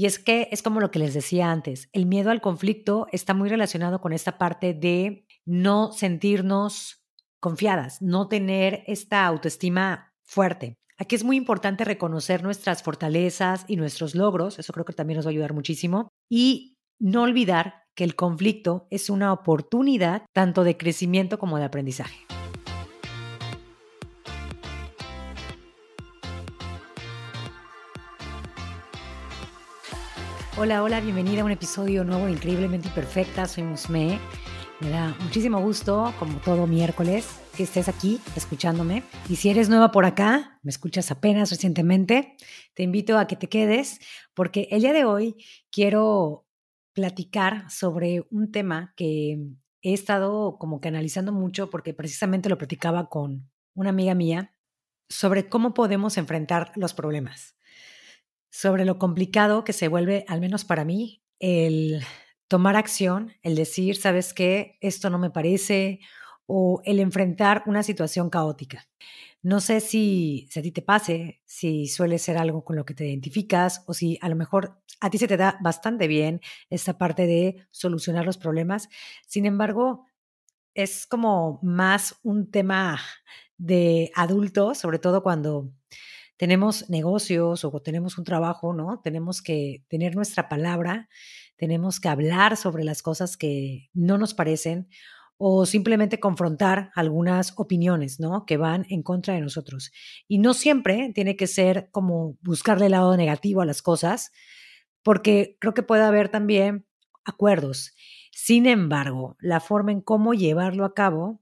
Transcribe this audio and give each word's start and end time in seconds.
Y 0.00 0.06
es 0.06 0.18
que 0.18 0.48
es 0.50 0.62
como 0.62 0.80
lo 0.80 0.90
que 0.90 0.98
les 0.98 1.12
decía 1.12 1.50
antes, 1.50 1.90
el 1.92 2.06
miedo 2.06 2.30
al 2.30 2.40
conflicto 2.40 3.06
está 3.12 3.34
muy 3.34 3.50
relacionado 3.50 4.00
con 4.00 4.14
esta 4.14 4.38
parte 4.38 4.72
de 4.72 5.26
no 5.44 5.92
sentirnos 5.92 7.04
confiadas, 7.38 8.00
no 8.00 8.26
tener 8.26 8.82
esta 8.86 9.26
autoestima 9.26 10.14
fuerte. 10.22 10.78
Aquí 10.96 11.16
es 11.16 11.22
muy 11.22 11.36
importante 11.36 11.84
reconocer 11.84 12.42
nuestras 12.42 12.82
fortalezas 12.82 13.66
y 13.68 13.76
nuestros 13.76 14.14
logros, 14.14 14.58
eso 14.58 14.72
creo 14.72 14.86
que 14.86 14.94
también 14.94 15.18
nos 15.18 15.26
va 15.26 15.28
a 15.28 15.32
ayudar 15.32 15.52
muchísimo, 15.52 16.08
y 16.30 16.78
no 16.98 17.24
olvidar 17.24 17.82
que 17.94 18.04
el 18.04 18.16
conflicto 18.16 18.86
es 18.90 19.10
una 19.10 19.34
oportunidad 19.34 20.22
tanto 20.32 20.64
de 20.64 20.78
crecimiento 20.78 21.38
como 21.38 21.58
de 21.58 21.64
aprendizaje. 21.64 22.16
Hola, 30.62 30.82
hola, 30.82 31.00
bienvenida 31.00 31.40
a 31.40 31.46
un 31.46 31.52
episodio 31.52 32.04
nuevo 32.04 32.28
Increíblemente 32.28 32.88
Imperfecta. 32.88 33.46
Soy 33.46 33.62
Musme. 33.62 34.20
Me 34.80 34.90
da 34.90 35.16
muchísimo 35.20 35.58
gusto, 35.58 36.12
como 36.18 36.38
todo 36.40 36.66
miércoles, 36.66 37.40
que 37.56 37.62
estés 37.62 37.88
aquí 37.88 38.20
escuchándome. 38.36 39.02
Y 39.30 39.36
si 39.36 39.48
eres 39.48 39.70
nueva 39.70 39.90
por 39.90 40.04
acá, 40.04 40.60
me 40.62 40.70
escuchas 40.70 41.10
apenas 41.10 41.48
recientemente, 41.48 42.36
te 42.74 42.82
invito 42.82 43.16
a 43.16 43.26
que 43.26 43.36
te 43.36 43.48
quedes 43.48 44.00
porque 44.34 44.68
el 44.70 44.82
día 44.82 44.92
de 44.92 45.06
hoy 45.06 45.34
quiero 45.72 46.46
platicar 46.92 47.70
sobre 47.70 48.26
un 48.30 48.52
tema 48.52 48.92
que 48.96 49.38
he 49.80 49.94
estado 49.94 50.58
como 50.58 50.82
que 50.82 50.88
analizando 50.88 51.32
mucho 51.32 51.70
porque 51.70 51.94
precisamente 51.94 52.50
lo 52.50 52.58
platicaba 52.58 53.08
con 53.08 53.50
una 53.72 53.88
amiga 53.88 54.14
mía 54.14 54.54
sobre 55.08 55.48
cómo 55.48 55.72
podemos 55.72 56.18
enfrentar 56.18 56.70
los 56.76 56.92
problemas 56.92 57.56
sobre 58.50 58.84
lo 58.84 58.98
complicado 58.98 59.64
que 59.64 59.72
se 59.72 59.88
vuelve, 59.88 60.24
al 60.28 60.40
menos 60.40 60.64
para 60.64 60.84
mí, 60.84 61.22
el 61.38 62.02
tomar 62.48 62.76
acción, 62.76 63.32
el 63.42 63.54
decir, 63.54 63.96
sabes 63.96 64.34
qué, 64.34 64.76
esto 64.80 65.08
no 65.08 65.18
me 65.18 65.30
parece, 65.30 66.00
o 66.46 66.82
el 66.84 66.98
enfrentar 66.98 67.62
una 67.66 67.82
situación 67.82 68.28
caótica. 68.28 68.88
No 69.42 69.60
sé 69.60 69.80
si, 69.80 70.48
si, 70.50 70.58
a 70.58 70.62
ti 70.62 70.72
te 70.72 70.82
pase, 70.82 71.40
si 71.46 71.86
suele 71.86 72.18
ser 72.18 72.36
algo 72.36 72.64
con 72.64 72.76
lo 72.76 72.84
que 72.84 72.92
te 72.92 73.06
identificas 73.06 73.84
o 73.86 73.94
si 73.94 74.18
a 74.20 74.28
lo 74.28 74.36
mejor 74.36 74.82
a 75.00 75.10
ti 75.10 75.18
se 75.18 75.28
te 75.28 75.36
da 75.36 75.58
bastante 75.62 76.08
bien 76.08 76.40
esta 76.68 76.98
parte 76.98 77.26
de 77.26 77.66
solucionar 77.70 78.26
los 78.26 78.36
problemas. 78.36 78.88
Sin 79.26 79.46
embargo, 79.46 80.04
es 80.74 81.06
como 81.06 81.60
más 81.62 82.16
un 82.22 82.50
tema 82.50 83.00
de 83.56 84.10
adultos, 84.14 84.78
sobre 84.78 84.98
todo 84.98 85.22
cuando 85.22 85.72
tenemos 86.40 86.88
negocios 86.88 87.66
o 87.66 87.82
tenemos 87.82 88.16
un 88.16 88.24
trabajo, 88.24 88.72
¿no? 88.72 89.02
Tenemos 89.04 89.42
que 89.42 89.84
tener 89.88 90.16
nuestra 90.16 90.48
palabra, 90.48 91.10
tenemos 91.58 92.00
que 92.00 92.08
hablar 92.08 92.56
sobre 92.56 92.82
las 92.82 93.02
cosas 93.02 93.36
que 93.36 93.90
no 93.92 94.16
nos 94.16 94.32
parecen 94.32 94.88
o 95.36 95.66
simplemente 95.66 96.18
confrontar 96.18 96.92
algunas 96.94 97.52
opiniones, 97.58 98.20
¿no? 98.20 98.46
Que 98.46 98.56
van 98.56 98.86
en 98.88 99.02
contra 99.02 99.34
de 99.34 99.42
nosotros. 99.42 99.92
Y 100.28 100.38
no 100.38 100.54
siempre 100.54 101.12
tiene 101.14 101.36
que 101.36 101.46
ser 101.46 101.90
como 101.90 102.38
buscarle 102.40 102.86
el 102.86 102.92
lado 102.92 103.14
negativo 103.18 103.60
a 103.60 103.66
las 103.66 103.82
cosas, 103.82 104.32
porque 105.02 105.58
creo 105.60 105.74
que 105.74 105.82
puede 105.82 106.04
haber 106.04 106.30
también 106.30 106.86
acuerdos. 107.22 107.94
Sin 108.32 108.64
embargo, 108.64 109.36
la 109.40 109.60
forma 109.60 109.92
en 109.92 110.00
cómo 110.00 110.32
llevarlo 110.32 110.86
a 110.86 110.94
cabo 110.94 111.39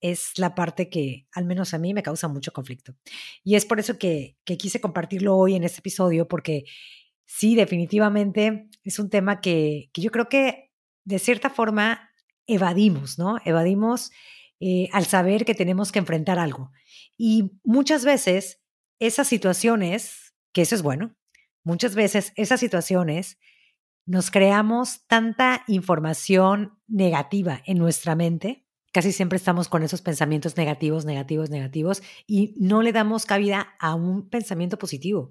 es 0.00 0.38
la 0.38 0.54
parte 0.54 0.88
que 0.88 1.26
al 1.32 1.44
menos 1.44 1.74
a 1.74 1.78
mí 1.78 1.94
me 1.94 2.02
causa 2.02 2.28
mucho 2.28 2.52
conflicto. 2.52 2.94
Y 3.44 3.54
es 3.54 3.66
por 3.66 3.80
eso 3.80 3.98
que, 3.98 4.36
quise 4.44 4.80
compartirlo 4.80 5.36
hoy 5.36 5.54
en 5.54 5.64
este 5.64 5.80
episodio, 5.80 6.26
porque 6.28 6.64
sí, 7.24 7.54
definitivamente 7.54 8.68
es 8.82 8.98
un 8.98 9.10
tema 9.10 9.40
que, 9.40 9.90
yo 9.94 10.10
creo 10.10 10.28
que 10.28 10.70
de 11.04 11.18
cierta 11.18 11.50
forma 11.50 12.10
evadimos, 12.46 13.18
¿no? 13.18 13.38
Evadimos 13.44 14.10
eh, 14.60 14.88
al 14.92 15.06
saber 15.06 15.44
que 15.44 15.54
tenemos 15.54 15.92
que 15.92 15.98
enfrentar 15.98 16.38
algo. 16.38 16.72
Y 17.16 17.52
muchas 17.62 18.04
veces 18.04 18.60
esas 18.98 19.28
situaciones, 19.28 20.34
que 20.52 20.62
eso 20.62 20.74
es 20.74 20.82
bueno, 20.82 21.14
muchas 21.64 21.94
veces 21.94 22.32
esas 22.36 22.60
situaciones 22.60 23.38
nos 24.06 24.30
creamos 24.30 25.06
tanta 25.06 25.62
información 25.68 26.78
negativa 26.88 27.62
en 27.66 27.78
nuestra 27.78 28.16
mente 28.16 28.66
casi 28.92 29.12
siempre 29.12 29.36
estamos 29.36 29.68
con 29.68 29.82
esos 29.82 30.02
pensamientos 30.02 30.56
negativos, 30.56 31.04
negativos, 31.04 31.50
negativos 31.50 32.02
y 32.26 32.54
no 32.58 32.82
le 32.82 32.92
damos 32.92 33.26
cabida 33.26 33.74
a 33.78 33.94
un 33.94 34.28
pensamiento 34.28 34.78
positivo. 34.78 35.30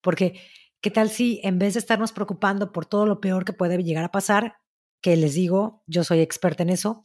Porque, 0.00 0.40
¿qué 0.80 0.90
tal 0.90 1.10
si 1.10 1.40
en 1.42 1.58
vez 1.58 1.74
de 1.74 1.80
estarnos 1.80 2.12
preocupando 2.12 2.72
por 2.72 2.86
todo 2.86 3.06
lo 3.06 3.20
peor 3.20 3.44
que 3.44 3.52
puede 3.52 3.82
llegar 3.82 4.04
a 4.04 4.10
pasar, 4.10 4.56
que 5.00 5.16
les 5.16 5.34
digo, 5.34 5.82
yo 5.86 6.04
soy 6.04 6.20
experta 6.20 6.62
en 6.62 6.70
eso, 6.70 7.04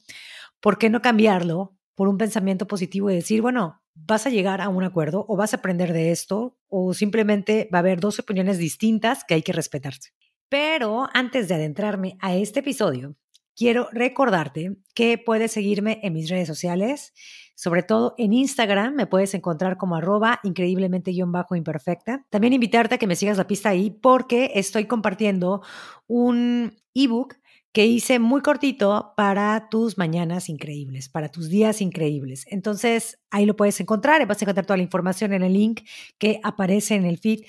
¿por 0.60 0.78
qué 0.78 0.90
no 0.90 1.02
cambiarlo 1.02 1.76
por 1.94 2.08
un 2.08 2.18
pensamiento 2.18 2.66
positivo 2.66 3.10
y 3.10 3.14
decir, 3.14 3.40
bueno, 3.40 3.80
vas 3.94 4.26
a 4.26 4.30
llegar 4.30 4.60
a 4.60 4.68
un 4.68 4.82
acuerdo 4.82 5.24
o 5.28 5.36
vas 5.36 5.54
a 5.54 5.58
aprender 5.58 5.92
de 5.92 6.10
esto 6.10 6.58
o 6.68 6.92
simplemente 6.94 7.68
va 7.72 7.78
a 7.78 7.80
haber 7.80 8.00
dos 8.00 8.18
opiniones 8.18 8.58
distintas 8.58 9.24
que 9.24 9.34
hay 9.34 9.42
que 9.42 9.52
respetarse? 9.52 10.10
Pero 10.48 11.08
antes 11.14 11.48
de 11.48 11.54
adentrarme 11.54 12.16
a 12.20 12.34
este 12.34 12.60
episodio, 12.60 13.16
quiero 13.56 13.88
recordarte 13.92 14.76
que 14.94 15.18
puedes 15.18 15.52
seguirme 15.52 16.00
en 16.02 16.12
mis 16.12 16.28
redes 16.28 16.48
sociales, 16.48 17.12
sobre 17.54 17.82
todo 17.82 18.14
en 18.18 18.32
Instagram, 18.32 18.94
me 18.94 19.06
puedes 19.06 19.34
encontrar 19.34 19.76
como 19.76 19.96
arroba 19.96 20.40
increíblemente-imperfecta. 20.42 22.26
También 22.30 22.52
invitarte 22.52 22.96
a 22.96 22.98
que 22.98 23.06
me 23.06 23.16
sigas 23.16 23.38
la 23.38 23.46
pista 23.46 23.68
ahí 23.68 23.90
porque 23.90 24.52
estoy 24.54 24.86
compartiendo 24.86 25.62
un 26.06 26.76
ebook 26.94 27.36
que 27.72 27.86
hice 27.86 28.20
muy 28.20 28.40
cortito 28.40 29.14
para 29.16 29.68
tus 29.68 29.98
mañanas 29.98 30.48
increíbles, 30.48 31.08
para 31.08 31.28
tus 31.28 31.48
días 31.48 31.80
increíbles. 31.80 32.46
Entonces, 32.48 33.18
ahí 33.30 33.46
lo 33.46 33.56
puedes 33.56 33.80
encontrar, 33.80 34.24
vas 34.26 34.40
a 34.40 34.44
encontrar 34.44 34.64
toda 34.64 34.76
la 34.76 34.84
información 34.84 35.32
en 35.32 35.42
el 35.42 35.52
link 35.52 35.80
que 36.18 36.38
aparece 36.44 36.94
en 36.94 37.04
el 37.04 37.18
feed 37.18 37.40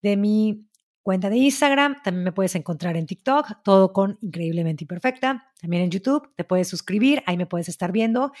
de 0.00 0.16
mi 0.16 0.66
cuenta 1.04 1.28
de 1.30 1.36
Instagram, 1.36 2.02
también 2.02 2.24
me 2.24 2.32
puedes 2.32 2.54
encontrar 2.54 2.96
en 2.96 3.06
TikTok, 3.06 3.62
todo 3.62 3.92
con 3.92 4.18
Increíblemente 4.22 4.84
Imperfecta, 4.84 5.52
también 5.60 5.84
en 5.84 5.90
YouTube, 5.90 6.30
te 6.34 6.44
puedes 6.44 6.66
suscribir, 6.66 7.22
ahí 7.26 7.36
me 7.36 7.46
puedes 7.46 7.68
estar 7.68 7.92
viendo. 7.92 8.32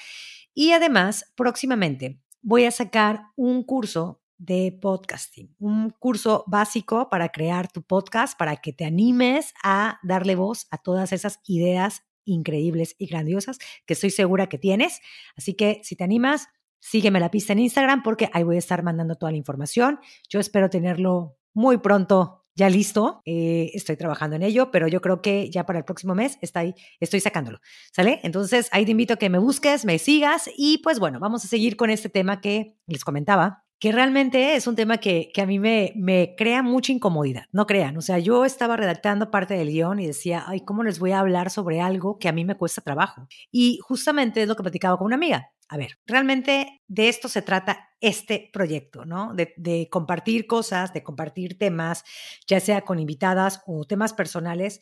Y 0.54 0.72
además, 0.72 1.30
próximamente 1.36 2.22
voy 2.40 2.64
a 2.64 2.70
sacar 2.70 3.26
un 3.36 3.64
curso 3.64 4.22
de 4.38 4.76
podcasting, 4.80 5.54
un 5.58 5.90
curso 5.90 6.42
básico 6.46 7.08
para 7.10 7.28
crear 7.28 7.70
tu 7.70 7.82
podcast, 7.82 8.36
para 8.36 8.56
que 8.56 8.72
te 8.72 8.86
animes 8.86 9.52
a 9.62 9.98
darle 10.02 10.34
voz 10.34 10.66
a 10.70 10.78
todas 10.78 11.12
esas 11.12 11.40
ideas 11.46 12.02
increíbles 12.24 12.96
y 12.98 13.06
grandiosas 13.06 13.58
que 13.84 13.92
estoy 13.92 14.10
segura 14.10 14.48
que 14.48 14.58
tienes. 14.58 15.00
Así 15.36 15.52
que 15.52 15.82
si 15.84 15.96
te 15.96 16.04
animas, 16.04 16.48
sígueme 16.80 17.20
la 17.20 17.30
pista 17.30 17.52
en 17.52 17.58
Instagram 17.58 18.02
porque 18.02 18.30
ahí 18.32 18.42
voy 18.42 18.56
a 18.56 18.60
estar 18.60 18.82
mandando 18.82 19.16
toda 19.16 19.32
la 19.32 19.38
información. 19.38 20.00
Yo 20.30 20.40
espero 20.40 20.70
tenerlo 20.70 21.36
muy 21.52 21.76
pronto 21.76 22.43
ya 22.54 22.68
listo, 22.68 23.22
eh, 23.24 23.70
estoy 23.74 23.96
trabajando 23.96 24.36
en 24.36 24.42
ello, 24.42 24.70
pero 24.70 24.88
yo 24.88 25.00
creo 25.00 25.20
que 25.22 25.50
ya 25.50 25.66
para 25.66 25.80
el 25.80 25.84
próximo 25.84 26.14
mes 26.14 26.38
está 26.40 26.60
ahí, 26.60 26.74
estoy 27.00 27.20
sacándolo, 27.20 27.58
¿sale? 27.92 28.20
Entonces 28.22 28.68
ahí 28.72 28.84
te 28.84 28.92
invito 28.92 29.14
a 29.14 29.16
que 29.16 29.30
me 29.30 29.38
busques, 29.38 29.84
me 29.84 29.98
sigas 29.98 30.48
y 30.56 30.78
pues 30.78 30.98
bueno, 30.98 31.18
vamos 31.20 31.44
a 31.44 31.48
seguir 31.48 31.76
con 31.76 31.90
este 31.90 32.08
tema 32.08 32.40
que 32.40 32.76
les 32.86 33.04
comentaba, 33.04 33.64
que 33.80 33.92
realmente 33.92 34.54
es 34.54 34.66
un 34.66 34.76
tema 34.76 34.98
que, 34.98 35.30
que 35.34 35.42
a 35.42 35.46
mí 35.46 35.58
me, 35.58 35.92
me 35.96 36.34
crea 36.38 36.62
mucha 36.62 36.92
incomodidad, 36.92 37.44
no 37.52 37.66
crean, 37.66 37.96
o 37.96 38.00
sea, 38.00 38.18
yo 38.18 38.44
estaba 38.44 38.76
redactando 38.76 39.30
parte 39.30 39.54
del 39.54 39.68
guion 39.68 39.98
y 39.98 40.06
decía, 40.06 40.44
ay, 40.46 40.60
¿cómo 40.60 40.84
les 40.84 40.98
voy 40.98 41.10
a 41.10 41.18
hablar 41.18 41.50
sobre 41.50 41.80
algo 41.80 42.18
que 42.18 42.28
a 42.28 42.32
mí 42.32 42.44
me 42.44 42.56
cuesta 42.56 42.80
trabajo? 42.82 43.26
Y 43.50 43.80
justamente 43.82 44.42
es 44.42 44.48
lo 44.48 44.56
que 44.56 44.62
platicaba 44.62 44.96
con 44.96 45.06
una 45.06 45.16
amiga, 45.16 45.50
a 45.68 45.76
ver, 45.76 45.98
realmente 46.06 46.82
de 46.88 47.08
esto 47.08 47.28
se 47.28 47.42
trata 47.42 47.90
este 48.00 48.50
proyecto, 48.52 49.04
¿no? 49.04 49.34
De, 49.34 49.88
compartir 49.90 50.46
cosas, 50.46 50.92
de 50.92 51.02
compartir 51.02 51.58
temas, 51.58 52.04
ya 52.46 52.60
sea 52.60 52.82
con 52.82 52.98
invitadas 52.98 53.62
o 53.66 53.84
temas 53.84 54.12
personales, 54.12 54.80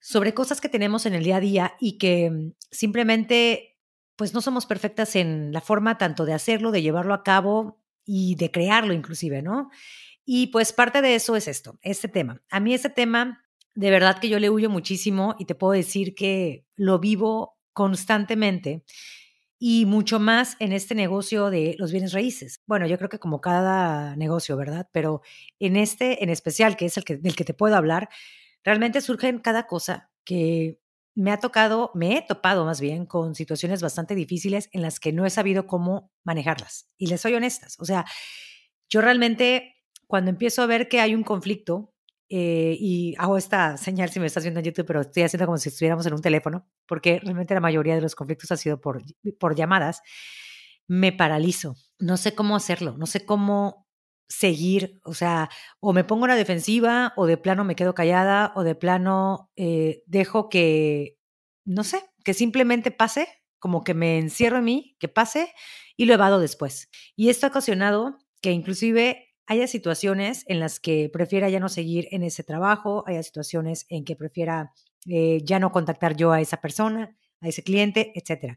sobre 0.00 0.34
cosas 0.34 0.60
que 0.60 0.68
tenemos 0.68 1.06
en 1.06 1.14
el 1.14 1.24
día 1.24 1.36
a 1.36 1.40
día 1.40 1.74
y 1.78 1.98
que 1.98 2.30
mm, 2.30 2.52
simplemente, 2.70 3.78
pues 4.16 4.32
no 4.32 4.40
somos 4.40 4.66
perfectas 4.66 5.16
en 5.16 5.52
la 5.52 5.60
forma 5.60 5.98
tanto 5.98 6.24
de 6.24 6.32
hacerlo, 6.32 6.70
de 6.70 6.82
llevarlo 6.82 7.14
a 7.14 7.22
cabo 7.22 7.82
y 8.04 8.34
de 8.36 8.50
crearlo 8.50 8.92
inclusive, 8.92 9.42
¿no? 9.42 9.70
Y 10.24 10.46
pues 10.48 10.72
parte 10.72 11.02
de 11.02 11.14
eso 11.14 11.36
es 11.36 11.48
esto, 11.48 11.78
este 11.82 12.08
tema. 12.08 12.42
A 12.50 12.60
mí 12.60 12.72
este 12.72 12.88
tema, 12.88 13.44
de 13.74 13.90
verdad 13.90 14.18
que 14.18 14.28
yo 14.30 14.38
le 14.38 14.48
huyo 14.48 14.70
muchísimo 14.70 15.36
y 15.38 15.44
te 15.44 15.54
puedo 15.54 15.74
decir 15.74 16.14
que 16.14 16.66
lo 16.76 16.98
vivo 16.98 17.58
constantemente 17.74 18.84
y 19.66 19.86
mucho 19.86 20.20
más 20.20 20.56
en 20.58 20.74
este 20.74 20.94
negocio 20.94 21.48
de 21.48 21.74
los 21.78 21.90
bienes 21.90 22.12
raíces. 22.12 22.60
Bueno, 22.66 22.86
yo 22.86 22.98
creo 22.98 23.08
que 23.08 23.18
como 23.18 23.40
cada 23.40 24.14
negocio, 24.14 24.58
¿verdad? 24.58 24.90
Pero 24.92 25.22
en 25.58 25.78
este 25.78 26.22
en 26.22 26.28
especial, 26.28 26.76
que 26.76 26.84
es 26.84 26.98
el 26.98 27.04
que, 27.06 27.16
del 27.16 27.34
que 27.34 27.46
te 27.46 27.54
puedo 27.54 27.74
hablar, 27.74 28.10
realmente 28.62 29.00
surgen 29.00 29.38
cada 29.38 29.66
cosa 29.66 30.10
que 30.22 30.82
me 31.14 31.32
ha 31.32 31.38
tocado, 31.38 31.90
me 31.94 32.18
he 32.18 32.20
topado 32.20 32.66
más 32.66 32.78
bien 32.78 33.06
con 33.06 33.34
situaciones 33.34 33.80
bastante 33.80 34.14
difíciles 34.14 34.68
en 34.72 34.82
las 34.82 35.00
que 35.00 35.14
no 35.14 35.24
he 35.24 35.30
sabido 35.30 35.66
cómo 35.66 36.12
manejarlas. 36.24 36.90
Y 36.98 37.06
les 37.06 37.22
soy 37.22 37.32
honestas, 37.32 37.76
o 37.80 37.86
sea, 37.86 38.04
yo 38.90 39.00
realmente 39.00 39.76
cuando 40.06 40.28
empiezo 40.30 40.60
a 40.60 40.66
ver 40.66 40.90
que 40.90 41.00
hay 41.00 41.14
un 41.14 41.24
conflicto, 41.24 41.93
eh, 42.36 42.76
y 42.80 43.14
hago 43.16 43.36
esta 43.36 43.76
señal 43.76 44.10
si 44.10 44.18
me 44.18 44.26
estás 44.26 44.42
viendo 44.42 44.58
en 44.58 44.66
YouTube, 44.66 44.86
pero 44.86 45.02
estoy 45.02 45.22
haciendo 45.22 45.46
como 45.46 45.56
si 45.56 45.68
estuviéramos 45.68 46.04
en 46.04 46.14
un 46.14 46.20
teléfono, 46.20 46.66
porque 46.84 47.20
realmente 47.20 47.54
la 47.54 47.60
mayoría 47.60 47.94
de 47.94 48.00
los 48.00 48.16
conflictos 48.16 48.50
ha 48.50 48.56
sido 48.56 48.80
por, 48.80 49.04
por 49.38 49.54
llamadas, 49.54 50.02
me 50.88 51.12
paralizo. 51.12 51.76
No 52.00 52.16
sé 52.16 52.34
cómo 52.34 52.56
hacerlo, 52.56 52.96
no 52.98 53.06
sé 53.06 53.24
cómo 53.24 53.86
seguir, 54.28 55.00
o 55.04 55.14
sea, 55.14 55.48
o 55.78 55.92
me 55.92 56.02
pongo 56.02 56.24
en 56.24 56.30
la 56.30 56.36
defensiva, 56.36 57.12
o 57.16 57.26
de 57.26 57.36
plano 57.36 57.62
me 57.62 57.76
quedo 57.76 57.94
callada, 57.94 58.52
o 58.56 58.64
de 58.64 58.74
plano 58.74 59.52
eh, 59.54 60.02
dejo 60.06 60.48
que, 60.48 61.20
no 61.64 61.84
sé, 61.84 62.02
que 62.24 62.34
simplemente 62.34 62.90
pase, 62.90 63.28
como 63.60 63.84
que 63.84 63.94
me 63.94 64.18
encierro 64.18 64.58
en 64.58 64.64
mí, 64.64 64.96
que 64.98 65.06
pase 65.06 65.54
y 65.96 66.06
lo 66.06 66.14
evado 66.14 66.40
después. 66.40 66.90
Y 67.14 67.28
esto 67.28 67.46
ha 67.46 67.50
ocasionado 67.50 68.18
que 68.42 68.50
inclusive 68.50 69.33
haya 69.46 69.66
situaciones 69.66 70.44
en 70.48 70.60
las 70.60 70.80
que 70.80 71.10
prefiera 71.12 71.48
ya 71.48 71.60
no 71.60 71.68
seguir 71.68 72.08
en 72.10 72.22
ese 72.22 72.42
trabajo, 72.44 73.04
haya 73.06 73.22
situaciones 73.22 73.86
en 73.88 74.04
que 74.04 74.16
prefiera 74.16 74.72
eh, 75.06 75.40
ya 75.44 75.58
no 75.58 75.72
contactar 75.72 76.16
yo 76.16 76.32
a 76.32 76.40
esa 76.40 76.60
persona, 76.60 77.16
a 77.40 77.48
ese 77.48 77.62
cliente, 77.62 78.12
etc. 78.14 78.56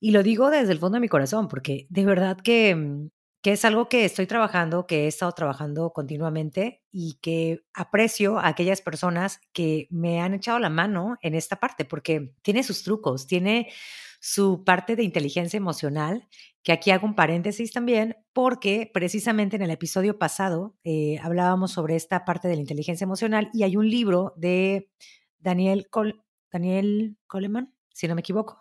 Y 0.00 0.10
lo 0.12 0.22
digo 0.22 0.50
desde 0.50 0.72
el 0.72 0.78
fondo 0.78 0.96
de 0.96 1.00
mi 1.00 1.08
corazón, 1.08 1.48
porque 1.48 1.86
de 1.90 2.04
verdad 2.04 2.38
que, 2.38 2.74
mm, 2.74 3.10
que 3.42 3.52
es 3.52 3.64
algo 3.64 3.88
que 3.88 4.04
estoy 4.04 4.26
trabajando, 4.26 4.86
que 4.86 5.04
he 5.04 5.06
estado 5.06 5.32
trabajando 5.32 5.92
continuamente 5.92 6.82
y 6.90 7.18
que 7.22 7.60
aprecio 7.72 8.38
a 8.38 8.48
aquellas 8.48 8.82
personas 8.82 9.40
que 9.52 9.86
me 9.90 10.20
han 10.20 10.34
echado 10.34 10.58
la 10.58 10.70
mano 10.70 11.16
en 11.22 11.34
esta 11.34 11.56
parte, 11.56 11.84
porque 11.84 12.34
tiene 12.42 12.62
sus 12.62 12.82
trucos, 12.82 13.26
tiene 13.26 13.68
su 14.20 14.64
parte 14.64 14.96
de 14.96 15.02
inteligencia 15.02 15.56
emocional, 15.56 16.28
que 16.62 16.72
aquí 16.72 16.90
hago 16.90 17.06
un 17.06 17.14
paréntesis 17.14 17.72
también, 17.72 18.16
porque 18.34 18.90
precisamente 18.92 19.56
en 19.56 19.62
el 19.62 19.70
episodio 19.70 20.18
pasado 20.18 20.76
eh, 20.84 21.18
hablábamos 21.22 21.72
sobre 21.72 21.96
esta 21.96 22.24
parte 22.26 22.46
de 22.46 22.54
la 22.54 22.60
inteligencia 22.60 23.04
emocional 23.04 23.50
y 23.54 23.62
hay 23.62 23.76
un 23.76 23.88
libro 23.88 24.34
de 24.36 24.90
Daniel, 25.38 25.88
Daniel 26.52 27.16
Coleman, 27.26 27.74
si 27.94 28.06
no 28.08 28.14
me 28.14 28.20
equivoco, 28.20 28.60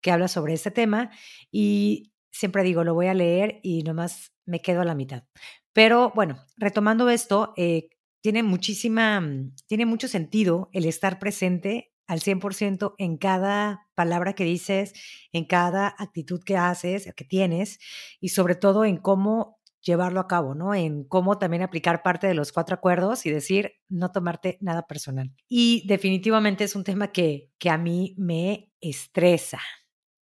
que 0.00 0.10
habla 0.10 0.26
sobre 0.26 0.54
este 0.54 0.72
tema 0.72 1.10
y 1.50 2.12
siempre 2.32 2.64
digo, 2.64 2.82
lo 2.82 2.94
voy 2.94 3.06
a 3.06 3.14
leer 3.14 3.60
y 3.62 3.84
nomás 3.84 4.32
me 4.46 4.60
quedo 4.60 4.80
a 4.80 4.84
la 4.84 4.96
mitad. 4.96 5.24
Pero 5.72 6.10
bueno, 6.16 6.44
retomando 6.56 7.08
esto, 7.08 7.54
eh, 7.56 7.88
tiene 8.20 8.42
muchísima, 8.42 9.22
tiene 9.66 9.86
mucho 9.86 10.08
sentido 10.08 10.70
el 10.72 10.86
estar 10.86 11.20
presente 11.20 11.92
al 12.08 12.20
100% 12.20 12.94
en 12.98 13.18
cada 13.18 13.86
palabra 13.94 14.32
que 14.32 14.44
dices, 14.44 14.94
en 15.32 15.44
cada 15.44 15.94
actitud 15.98 16.42
que 16.42 16.56
haces, 16.56 17.12
que 17.14 17.24
tienes, 17.24 17.78
y 18.18 18.30
sobre 18.30 18.56
todo 18.56 18.84
en 18.84 18.96
cómo 18.96 19.58
llevarlo 19.82 20.20
a 20.20 20.26
cabo, 20.26 20.54
¿no? 20.54 20.74
En 20.74 21.04
cómo 21.04 21.38
también 21.38 21.62
aplicar 21.62 22.02
parte 22.02 22.26
de 22.26 22.34
los 22.34 22.50
cuatro 22.50 22.74
acuerdos 22.74 23.26
y 23.26 23.30
decir, 23.30 23.74
no 23.88 24.10
tomarte 24.10 24.58
nada 24.60 24.86
personal. 24.86 25.32
Y 25.48 25.86
definitivamente 25.86 26.64
es 26.64 26.74
un 26.74 26.84
tema 26.84 27.12
que, 27.12 27.50
que 27.58 27.70
a 27.70 27.78
mí 27.78 28.14
me 28.18 28.72
estresa. 28.80 29.60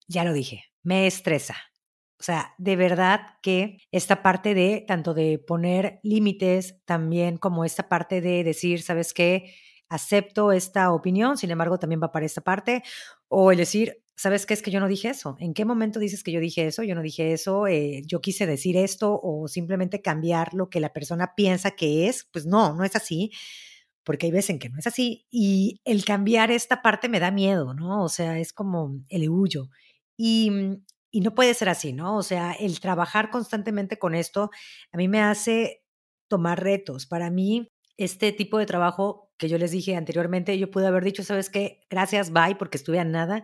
Ya 0.07 0.23
lo 0.23 0.33
dije, 0.33 0.65
me 0.83 1.07
estresa. 1.07 1.55
O 2.19 2.23
sea, 2.23 2.53
de 2.59 2.75
verdad 2.75 3.21
que 3.41 3.79
esta 3.91 4.21
parte 4.21 4.53
de 4.53 4.85
tanto 4.87 5.15
de 5.15 5.39
poner 5.39 5.99
límites, 6.03 6.79
también 6.85 7.37
como 7.37 7.65
esta 7.65 7.89
parte 7.89 8.21
de 8.21 8.43
decir, 8.43 8.83
¿sabes 8.83 9.13
qué? 9.13 9.55
Acepto 9.91 10.51
esta 10.53 10.91
opinión, 10.93 11.37
sin 11.37 11.51
embargo, 11.51 11.77
también 11.77 12.01
va 12.01 12.11
para 12.11 12.25
esta 12.25 12.41
parte, 12.41 12.81
o 13.27 13.51
el 13.51 13.57
decir, 13.57 14.01
¿sabes 14.15 14.45
qué 14.45 14.53
es 14.53 14.61
que 14.61 14.71
yo 14.71 14.79
no 14.79 14.87
dije 14.87 15.09
eso? 15.09 15.35
¿En 15.39 15.53
qué 15.53 15.65
momento 15.65 15.99
dices 15.99 16.23
que 16.23 16.31
yo 16.31 16.39
dije 16.39 16.65
eso? 16.65 16.83
Yo 16.83 16.95
no 16.95 17.01
dije 17.01 17.33
eso, 17.33 17.67
eh, 17.67 18.01
yo 18.05 18.21
quise 18.21 18.45
decir 18.47 18.77
esto, 18.77 19.19
o 19.21 19.47
simplemente 19.49 20.01
cambiar 20.01 20.53
lo 20.53 20.69
que 20.69 20.79
la 20.79 20.93
persona 20.93 21.33
piensa 21.35 21.71
que 21.71 22.07
es, 22.07 22.27
pues 22.31 22.45
no, 22.45 22.73
no 22.73 22.85
es 22.85 22.95
así, 22.95 23.31
porque 24.03 24.27
hay 24.27 24.31
veces 24.31 24.51
en 24.51 24.59
que 24.59 24.69
no 24.69 24.79
es 24.79 24.87
así, 24.87 25.27
y 25.29 25.81
el 25.85 26.05
cambiar 26.05 26.51
esta 26.51 26.81
parte 26.81 27.09
me 27.09 27.19
da 27.19 27.31
miedo, 27.31 27.73
¿no? 27.73 28.03
O 28.03 28.09
sea, 28.09 28.39
es 28.39 28.53
como 28.53 28.95
el 29.09 29.29
huyo. 29.29 29.69
Y, 30.17 30.51
y 31.11 31.21
no 31.21 31.35
puede 31.35 31.53
ser 31.53 31.69
así, 31.69 31.93
¿no? 31.93 32.17
O 32.17 32.23
sea, 32.23 32.53
el 32.53 32.79
trabajar 32.79 33.29
constantemente 33.29 33.99
con 33.99 34.15
esto 34.15 34.51
a 34.93 34.97
mí 34.97 35.07
me 35.09 35.21
hace 35.21 35.83
tomar 36.29 36.63
retos. 36.63 37.05
Para 37.07 37.29
mí, 37.29 37.67
este 37.97 38.31
tipo 38.31 38.57
de 38.57 38.65
trabajo 38.65 39.31
que 39.37 39.49
yo 39.49 39.57
les 39.57 39.71
dije 39.71 39.95
anteriormente, 39.95 40.57
yo 40.57 40.69
pude 40.69 40.87
haber 40.87 41.03
dicho, 41.03 41.23
¿sabes 41.23 41.49
qué? 41.49 41.81
Gracias, 41.89 42.31
bye, 42.31 42.55
porque 42.55 42.77
estuve 42.77 42.99
a 42.99 43.03
nada. 43.03 43.43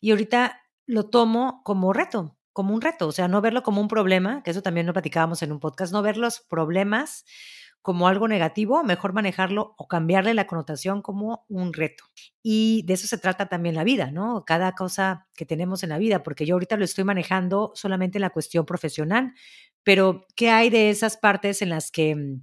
Y 0.00 0.10
ahorita 0.10 0.60
lo 0.86 1.08
tomo 1.08 1.62
como 1.64 1.92
reto, 1.92 2.36
como 2.52 2.74
un 2.74 2.80
reto, 2.80 3.08
o 3.08 3.12
sea, 3.12 3.28
no 3.28 3.40
verlo 3.40 3.62
como 3.62 3.80
un 3.80 3.88
problema, 3.88 4.42
que 4.42 4.50
eso 4.50 4.62
también 4.62 4.86
lo 4.86 4.92
platicábamos 4.92 5.42
en 5.42 5.52
un 5.52 5.60
podcast, 5.60 5.92
no 5.92 6.02
ver 6.02 6.16
los 6.16 6.40
problemas 6.40 7.24
como 7.82 8.08
algo 8.08 8.28
negativo, 8.28 8.82
mejor 8.82 9.12
manejarlo 9.12 9.74
o 9.78 9.88
cambiarle 9.88 10.34
la 10.34 10.46
connotación 10.46 11.00
como 11.00 11.46
un 11.48 11.72
reto. 11.72 12.04
Y 12.42 12.82
de 12.86 12.94
eso 12.94 13.06
se 13.06 13.18
trata 13.18 13.48
también 13.48 13.74
la 13.74 13.84
vida, 13.84 14.10
¿no? 14.10 14.44
Cada 14.44 14.72
cosa 14.72 15.26
que 15.34 15.46
tenemos 15.46 15.82
en 15.82 15.90
la 15.90 15.98
vida, 15.98 16.22
porque 16.22 16.44
yo 16.44 16.56
ahorita 16.56 16.76
lo 16.76 16.84
estoy 16.84 17.04
manejando 17.04 17.72
solamente 17.74 18.18
en 18.18 18.22
la 18.22 18.30
cuestión 18.30 18.66
profesional, 18.66 19.32
pero 19.84 20.26
¿qué 20.36 20.50
hay 20.50 20.68
de 20.70 20.90
esas 20.90 21.16
partes 21.16 21.62
en 21.62 21.70
las 21.70 21.90
que 21.90 22.14
mm, 22.14 22.42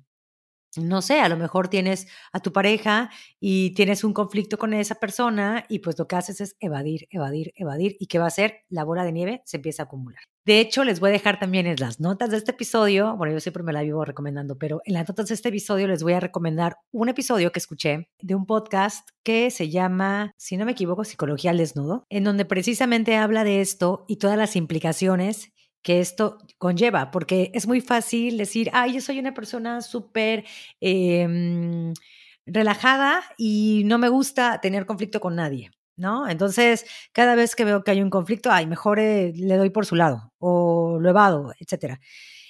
no 0.77 1.01
sé, 1.01 1.19
a 1.19 1.29
lo 1.29 1.37
mejor 1.37 1.67
tienes 1.67 2.07
a 2.31 2.39
tu 2.39 2.51
pareja 2.51 3.09
y 3.39 3.73
tienes 3.73 4.03
un 4.03 4.13
conflicto 4.13 4.57
con 4.57 4.73
esa 4.73 4.95
persona 4.95 5.65
y 5.69 5.79
pues 5.79 5.97
lo 5.97 6.07
que 6.07 6.15
haces 6.15 6.41
es 6.41 6.55
evadir, 6.59 7.07
evadir, 7.09 7.53
evadir 7.55 7.95
y 7.99 8.07
¿qué 8.07 8.19
va 8.19 8.25
a 8.25 8.27
hacer? 8.27 8.63
La 8.69 8.83
bola 8.83 9.03
de 9.03 9.11
nieve 9.11 9.41
se 9.45 9.57
empieza 9.57 9.83
a 9.83 9.85
acumular. 9.85 10.21
De 10.45 10.59
hecho, 10.59 10.83
les 10.83 10.99
voy 10.99 11.09
a 11.09 11.13
dejar 11.13 11.39
también 11.39 11.65
en 11.65 11.77
las 11.79 11.99
notas 11.99 12.29
de 12.29 12.37
este 12.37 12.51
episodio, 12.51 13.17
bueno, 13.17 13.33
yo 13.33 13.39
siempre 13.39 13.63
me 13.63 13.73
la 13.73 13.81
vivo 13.81 14.05
recomendando, 14.05 14.59
pero 14.59 14.79
en 14.85 14.93
las 14.93 15.07
notas 15.07 15.27
de 15.29 15.33
este 15.33 15.49
episodio 15.49 15.87
les 15.87 16.03
voy 16.03 16.13
a 16.13 16.19
recomendar 16.19 16.77
un 16.91 17.09
episodio 17.09 17.51
que 17.51 17.57
escuché 17.57 18.09
de 18.21 18.35
un 18.35 18.45
podcast 18.45 19.09
que 19.23 19.49
se 19.49 19.69
llama, 19.71 20.33
si 20.37 20.55
no 20.55 20.65
me 20.65 20.73
equivoco, 20.73 21.03
Psicología 21.03 21.49
al 21.49 21.57
Desnudo, 21.57 22.05
en 22.09 22.23
donde 22.23 22.45
precisamente 22.45 23.15
habla 23.15 23.43
de 23.43 23.59
esto 23.59 24.05
y 24.07 24.17
todas 24.17 24.37
las 24.37 24.55
implicaciones 24.55 25.51
que 25.85 25.99
esto 26.01 26.39
conlleva, 26.57 27.11
porque 27.11 27.51
es 27.53 27.67
muy 27.67 27.79
fácil 27.79 28.39
decir, 28.39 28.71
ay, 28.73 28.95
yo 28.95 29.01
soy 29.01 29.19
una 29.19 29.35
persona 29.35 29.81
súper 29.81 30.43
em, 30.81 31.93
relajada 32.47 33.21
y 33.37 33.83
no 33.85 33.99
me 33.99 34.09
gusta 34.09 34.59
tener 34.61 34.87
conflicto 34.87 35.19
con 35.21 35.35
nadie, 35.35 35.69
¿no? 35.95 36.27
Entonces, 36.27 36.85
cada 37.13 37.35
vez 37.35 37.55
que 37.55 37.65
veo 37.65 37.83
que 37.83 37.91
hay 37.91 38.01
un 38.01 38.09
conflicto, 38.09 38.49
ay, 38.51 38.65
mejor 38.65 38.99
eh, 38.99 39.31
le 39.35 39.57
doy 39.57 39.69
por 39.69 39.85
su 39.85 39.95
lado 39.95 40.33
o 40.39 40.97
lo 40.99 41.09
evado, 41.09 41.53
etcétera. 41.59 41.99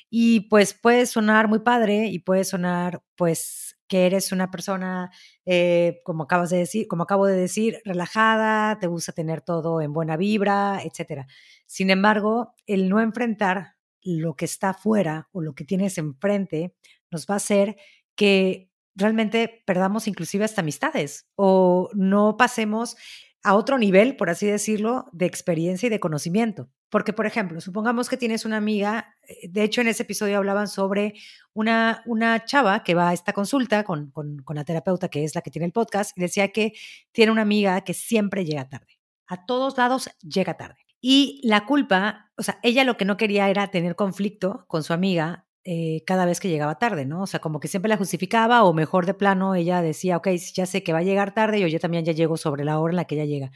Y 0.10 0.42
pues 0.50 0.74
puede 0.74 1.06
sonar 1.06 1.48
muy 1.50 1.60
padre 1.60 2.08
y 2.08 2.20
puede 2.20 2.44
sonar, 2.46 3.02
pues, 3.16 3.65
que 3.88 4.06
eres 4.06 4.32
una 4.32 4.52
persona, 4.52 5.12
eh, 5.46 6.02
como 6.04 6.24
acabas 6.24 6.50
de 6.50 6.58
decir, 6.58 6.88
como 6.88 7.04
acabo 7.04 7.26
de 7.28 7.36
decir, 7.36 7.82
relajada, 7.86 8.80
te 8.80 8.88
gusta 8.88 9.12
tener 9.12 9.42
todo 9.42 9.82
en 9.82 9.94
buena 9.94 10.18
vibra, 10.18 10.82
etcétera. 10.84 11.28
Sin 11.66 11.90
embargo, 11.90 12.54
el 12.66 12.90
no 12.90 13.00
enfrentar 13.00 13.76
lo 14.02 14.36
que 14.36 14.46
está 14.46 14.70
afuera 14.70 15.30
o 15.32 15.42
lo 15.42 15.56
que 15.56 15.66
tienes 15.66 15.98
enfrente 15.98 16.76
nos 17.12 17.26
va 17.26 17.36
a 17.36 17.38
hacer 17.38 17.78
que 18.16 18.70
realmente 18.96 19.64
perdamos 19.66 20.08
inclusive 20.08 20.46
hasta 20.46 20.62
amistades 20.62 21.28
o 21.36 21.90
no 21.94 22.38
pasemos 22.38 22.96
a 23.44 23.56
otro 23.56 23.78
nivel, 23.78 24.16
por 24.16 24.30
así 24.30 24.48
decirlo, 24.48 25.06
de 25.12 25.26
experiencia 25.26 25.88
y 25.88 25.90
de 25.90 26.00
conocimiento. 26.00 26.70
Porque, 26.90 27.14
por 27.14 27.26
ejemplo, 27.26 27.60
supongamos 27.62 28.10
que 28.10 28.18
tienes 28.18 28.46
una 28.46 28.58
amiga, 28.58 29.18
eh, 29.28 29.50
de 29.50 29.64
hecho 29.64 29.82
en 29.82 29.88
ese 29.88 30.04
episodio 30.04 30.38
hablaban 30.38 30.68
sobre 30.68 31.14
una, 31.54 32.04
una 32.06 32.46
chava 32.46 32.84
que 32.84 32.96
va 32.96 33.10
a 33.10 33.14
esta 33.14 33.34
consulta 33.34 33.84
con, 33.84 34.12
con, 34.12 34.44
la 34.56 34.64
terapeuta, 34.64 35.10
que 35.10 35.24
es 35.24 35.36
la 35.36 35.42
que 35.42 35.52
tiene 35.52 35.66
el 35.66 35.72
podcast, 35.72 36.18
y 36.18 36.22
decía 36.22 36.52
que 36.52 36.74
tiene 37.12 37.32
una 37.32 37.42
amiga 37.42 37.82
que 37.82 37.94
siempre 37.94 38.46
llega 38.46 38.70
tarde. 38.70 39.00
A 39.28 39.46
todos 39.46 39.78
lados 39.78 40.10
llega 40.22 40.56
tarde. 40.56 40.78
Y 41.02 41.42
la 41.44 41.66
culpa, 41.66 42.32
o 42.38 42.44
sea, 42.44 42.60
ella 42.64 42.84
lo 42.84 42.98
que 42.98 43.06
no 43.06 43.18
quería 43.18 43.50
era 43.50 43.68
tener 43.70 43.96
conflicto 43.96 44.66
con 44.68 44.84
su 44.84 44.94
amiga 44.94 45.46
eh, 45.68 46.04
cada 46.06 46.26
vez 46.26 46.40
que 46.40 46.50
llegaba 46.50 46.78
tarde, 46.78 47.06
¿no? 47.06 47.24
O 47.24 47.28
sea, 47.28 47.40
como 47.40 47.60
que 47.60 47.68
siempre 47.68 47.90
la 47.90 47.98
justificaba 47.98 48.64
o 48.64 48.74
mejor 48.74 49.08
de 49.08 49.16
plano 49.16 49.56
ella 49.56 49.82
decía, 49.82 50.18
ok, 50.18 50.28
ya 50.54 50.68
sé 50.68 50.84
que 50.84 50.94
va 50.94 51.00
a 51.00 51.04
llegar 51.04 51.34
tarde, 51.34 51.60
yo, 51.60 51.68
yo 51.68 51.80
también 51.80 52.06
ya 52.06 52.14
llego 52.14 52.38
sobre 52.38 52.64
la 52.64 52.80
hora 52.80 52.92
en 52.92 52.98
la 52.98 53.06
que 53.06 53.16
ella 53.16 53.26
llega. 53.26 53.52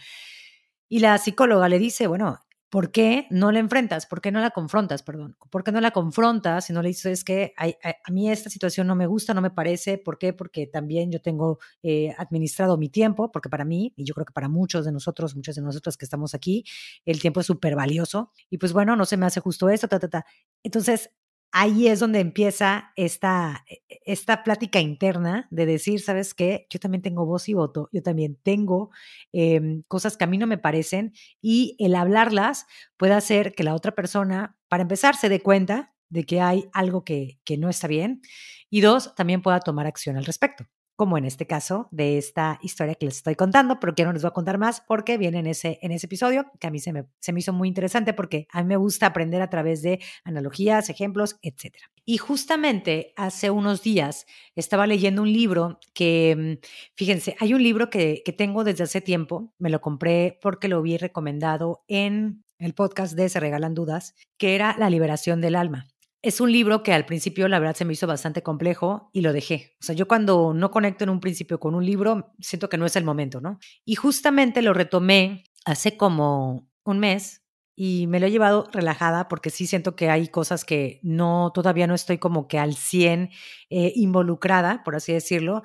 Y 0.88 1.00
la 1.00 1.18
psicóloga 1.20 1.70
le 1.70 1.78
dice, 1.78 2.08
bueno, 2.08 2.40
¿por 2.70 2.92
qué 2.92 3.28
no 3.32 3.52
la 3.52 3.60
enfrentas? 3.60 4.06
¿Por 4.06 4.22
qué 4.22 4.32
no 4.32 4.40
la 4.40 4.52
confrontas? 4.52 5.04
Perdón. 5.04 5.36
¿Por 5.50 5.64
qué 5.64 5.72
no 5.72 5.82
la 5.82 5.92
confrontas 5.92 6.70
y 6.70 6.74
no 6.74 6.82
le 6.82 6.90
dices 6.90 7.24
que 7.24 7.54
a, 7.58 7.66
a, 7.66 8.12
mí 8.12 8.30
esta 8.30 8.50
situación 8.50 8.88
no 8.88 8.96
me 8.96 9.08
gusta, 9.08 9.34
no 9.34 9.42
me 9.42 9.50
parece? 9.50 9.98
¿Por 9.98 10.18
qué? 10.18 10.34
Porque 10.34 10.68
también 10.68 11.12
yo 11.12 11.22
tengo 11.22 11.60
eh, 11.84 12.14
administrado 12.18 12.78
mi 12.78 12.90
tiempo, 12.90 13.32
porque 13.32 13.50
para 13.50 13.66
mí, 13.66 13.94
y 13.96 14.06
yo 14.06 14.14
creo 14.14 14.26
que 14.26 14.34
para 14.34 14.50
muchos 14.50 14.86
de 14.86 14.92
nosotros, 14.92 15.36
muchos 15.36 15.56
de 15.56 15.62
nosotros 15.62 15.98
que 15.98 16.06
estamos 16.06 16.36
aquí, 16.36 16.64
el 17.06 17.20
tiempo 17.20 17.40
es 17.40 17.48
súper 17.48 17.76
valioso. 17.76 18.32
Y 18.50 18.58
pues 18.58 18.74
bueno, 18.74 18.96
no 18.96 19.06
se 19.06 19.18
me 19.18 19.26
hace 19.26 19.40
justo 19.40 19.70
esto, 19.70 19.88
ta, 19.88 20.00
ta, 20.00 20.10
ta. 20.10 20.26
Entonces, 20.64 21.12
ahí 21.52 21.88
es 21.88 22.00
donde 22.00 22.20
empieza 22.20 22.92
esta, 22.96 23.66
e, 23.68 23.82
e, 23.90 24.00
esta 24.06 24.44
plática 24.44 24.80
interna 24.80 25.48
de 25.52 25.66
decir, 25.66 26.00
¿sabes 26.02 26.34
qué? 26.34 26.68
Yo 26.70 26.80
también 26.80 27.02
tengo 27.02 27.26
voz 27.26 27.50
y 27.50 27.54
voto, 27.54 27.90
yo 27.92 28.02
también 28.04 28.38
tengo 28.44 28.92
eh, 29.34 29.82
cosas 29.88 30.18
que 30.18 30.24
a 30.24 30.28
mí 30.28 30.38
no 30.38 30.48
me 30.48 30.58
parecen 30.58 31.14
y 31.42 31.76
el 31.80 31.96
hablarlas 31.96 32.66
puede 32.98 33.14
hacer 33.14 33.56
que 33.56 33.64
la 33.64 33.76
otra 33.76 33.94
persona, 33.94 34.58
para 34.68 34.84
empezar, 34.84 35.16
se 35.16 35.30
dé 35.30 35.42
cuenta 35.42 35.94
de 36.10 36.26
que 36.26 36.42
hay 36.42 36.70
algo 36.74 37.04
que, 37.04 37.40
que 37.44 37.58
no 37.58 37.70
está 37.70 37.88
bien 37.88 38.22
y 38.70 38.82
dos, 38.82 39.16
también 39.16 39.42
pueda 39.42 39.60
tomar 39.60 39.88
acción 39.88 40.18
al 40.18 40.26
respecto. 40.26 40.66
Como 41.00 41.18
en 41.18 41.24
este 41.24 41.48
caso 41.48 41.88
de 41.92 42.18
esta 42.18 42.60
historia 42.62 42.94
que 42.94 43.06
les 43.06 43.16
estoy 43.16 43.36
contando, 43.36 43.80
pero 43.80 43.96
que 43.96 44.04
no 44.04 44.12
les 44.12 44.22
voy 44.22 44.28
a 44.28 44.34
contar 44.34 44.58
más 44.58 44.82
porque 44.82 45.18
viene 45.18 45.40
en 45.40 45.48
ese, 45.48 45.80
en 45.82 45.94
ese 45.94 46.08
episodio, 46.08 46.52
que 46.60 46.68
a 46.68 46.72
mí 46.72 46.80
se 46.80 46.92
me, 46.92 47.06
se 47.22 47.32
me 47.32 47.40
hizo 47.40 47.54
muy 47.54 47.70
interesante 47.70 48.14
porque 48.14 48.50
a 48.52 48.62
mí 48.62 48.68
me 48.68 48.76
gusta 48.76 49.06
aprender 49.06 49.42
a 49.42 49.50
través 49.50 49.82
de 49.82 50.02
analogías, 50.26 50.90
ejemplos, 50.90 51.40
etc. 51.42 51.74
Y 52.04 52.18
justamente 52.18 53.14
hace 53.16 53.50
unos 53.50 53.82
días 53.82 54.26
estaba 54.58 54.88
leyendo 54.88 55.22
un 55.22 55.32
libro 55.32 55.80
que, 55.94 56.60
mm, 56.60 56.68
fíjense, 56.96 57.34
hay 57.40 57.54
un 57.54 57.64
libro 57.64 57.90
que, 57.90 58.22
que 58.26 58.34
tengo 58.34 58.66
desde 58.66 58.84
hace 58.84 59.00
tiempo, 59.00 59.54
me 59.58 59.70
lo 59.70 59.80
compré 59.80 60.38
porque 60.42 60.68
lo 60.68 60.82
vi 60.82 60.98
recomendado 60.98 61.86
en 61.88 62.44
el 62.58 62.74
podcast 62.74 63.16
de 63.16 63.30
Se 63.30 63.40
Regalan 63.40 63.74
Dudas, 63.74 64.16
que 64.38 64.54
era 64.54 64.76
La 64.78 64.90
liberación 64.90 65.40
del 65.40 65.56
alma. 65.56 65.88
Es 66.22 66.42
un 66.42 66.52
libro 66.52 66.84
que 66.84 66.92
al 66.92 67.06
principio 67.06 67.48
la 67.48 67.60
verdad 67.60 67.76
se 67.76 67.86
me 67.86 67.94
hizo 67.94 68.06
bastante 68.06 68.44
complejo 68.44 69.10
y 69.14 69.22
lo 69.22 69.32
dejé. 69.32 69.78
O 69.80 69.84
sea, 69.84 69.96
yo 69.96 70.08
cuando 70.08 70.54
no 70.54 70.70
conecto 70.70 71.06
en 71.06 71.10
un 71.10 71.22
principio 71.22 71.60
con 71.60 71.76
un 71.76 71.86
libro, 71.86 72.34
siento 72.40 72.68
que 72.68 72.78
no 72.78 72.86
es 72.86 72.98
el 72.98 73.06
momento, 73.06 73.40
¿no? 73.40 73.58
Y 73.86 73.96
justamente 73.96 74.62
lo 74.62 74.74
retomé 74.74 75.46
hace 75.64 75.96
como 75.96 76.70
un 76.84 77.00
mes 77.00 77.46
y 77.74 78.08
me 78.08 78.20
lo 78.20 78.28
he 78.28 78.32
llevado 78.32 78.68
relajada 78.74 79.30
porque 79.30 79.50
sí 79.50 79.66
siento 79.66 79.96
que 79.96 80.10
hay 80.10 80.28
cosas 80.28 80.66
que 80.66 81.00
no, 81.04 81.52
todavía 81.54 81.88
no 81.88 81.96
estoy 81.96 82.18
como 82.18 82.50
que 82.50 82.60
al 82.60 82.76
100 82.76 83.30
eh, 83.70 83.94
involucrada, 83.96 84.84
por 84.84 84.98
así 84.98 85.14
decirlo, 85.14 85.64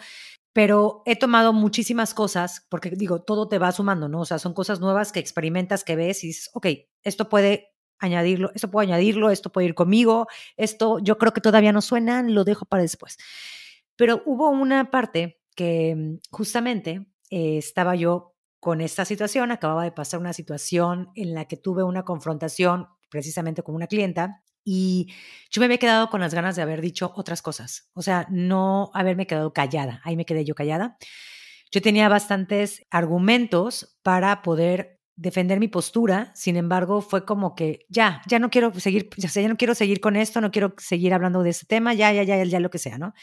pero 0.52 1.02
he 1.06 1.16
tomado 1.16 1.52
muchísimas 1.52 2.14
cosas 2.14 2.64
porque 2.70 2.90
digo, 2.90 3.23
todo 3.23 3.49
te 3.49 3.58
va 3.58 3.73
sumando, 3.73 4.08
¿no? 4.08 4.20
O 4.20 4.25
sea, 4.25 4.38
son 4.38 4.54
cosas 4.54 4.78
nuevas 4.78 5.11
que 5.11 5.18
experimentas, 5.18 5.82
que 5.82 5.96
ves 5.96 6.23
y 6.23 6.28
dices, 6.28 6.50
ok, 6.54 6.68
esto 7.02 7.28
puede 7.28 7.74
añadirlo, 8.04 8.50
esto 8.54 8.70
puedo 8.70 8.87
añadirlo, 8.87 9.30
esto 9.30 9.50
puede 9.50 9.68
ir 9.68 9.75
conmigo, 9.75 10.26
esto 10.56 10.99
yo 11.00 11.18
creo 11.18 11.32
que 11.32 11.40
todavía 11.40 11.73
no 11.73 11.82
suena, 11.82 12.23
lo 12.23 12.44
dejo 12.44 12.64
para 12.66 12.82
después. 12.82 13.18
Pero 13.96 14.23
hubo 14.26 14.49
una 14.50 14.90
parte 14.90 15.40
que 15.54 15.94
mm, 15.94 16.18
justamente 16.30 17.06
eh, 17.30 17.58
estaba 17.58 17.94
yo 17.96 18.34
con 18.61 18.80
esta 18.80 19.04
situación, 19.04 19.50
acababa 19.50 19.84
de 19.84 19.92
pasar 19.92 20.20
una 20.20 20.32
situación 20.32 21.11
en 21.14 21.34
la 21.34 21.46
que 21.46 21.56
tuve 21.56 21.82
una 21.82 22.04
confrontación 22.04 22.88
precisamente 23.11 23.62
con 23.62 23.75
una 23.75 23.87
clienta 23.87 24.42
y 24.64 25.12
yo 25.50 25.61
me 25.61 25.66
había 25.66 25.78
quedado 25.78 26.08
con 26.08 26.20
las 26.20 26.32
ganas 26.32 26.56
de 26.56 26.62
haber 26.62 26.80
dicho 26.80 27.12
otras 27.14 27.42
cosas, 27.42 27.90
o 27.92 28.00
sea, 28.00 28.26
no 28.30 28.90
haberme 28.94 29.26
quedado 29.26 29.52
callada, 29.52 30.00
ahí 30.04 30.16
me 30.16 30.25
quedé 30.25 30.44
yo 30.44 30.54
callada. 30.54 30.96
Yo 31.70 31.82
tenía 31.82 32.08
bastantes 32.08 32.87
argumentos 32.90 33.99
para 34.02 34.42
poder 34.42 34.93
defender 35.16 35.61
mi 35.61 35.68
postura, 35.68 36.33
sin 36.35 36.56
embargo, 36.56 37.00
fue 37.00 37.25
como 37.25 37.54
que 37.54 37.87
ya, 37.88 38.23
ya 38.26 38.38
no 38.38 38.50
quiero 38.50 38.73
seguir, 38.78 39.09
ya, 39.16 39.28
ya 39.28 39.49
no 39.49 39.56
quiero 39.56 39.75
seguir 39.75 40.00
con 40.00 40.16
esto, 40.16 40.40
no 40.40 40.50
quiero 40.50 40.75
seguir 40.78 41.14
hablando 41.14 41.42
de 41.42 41.50
ese 41.50 41.66
tema, 41.66 41.94
ya, 41.94 42.12
ya, 42.12 42.23
ya, 42.23 42.42
ya 42.44 42.61
lo 42.61 42.71
que 42.71 42.78
sea, 42.78 42.99
¿no? 42.99 43.14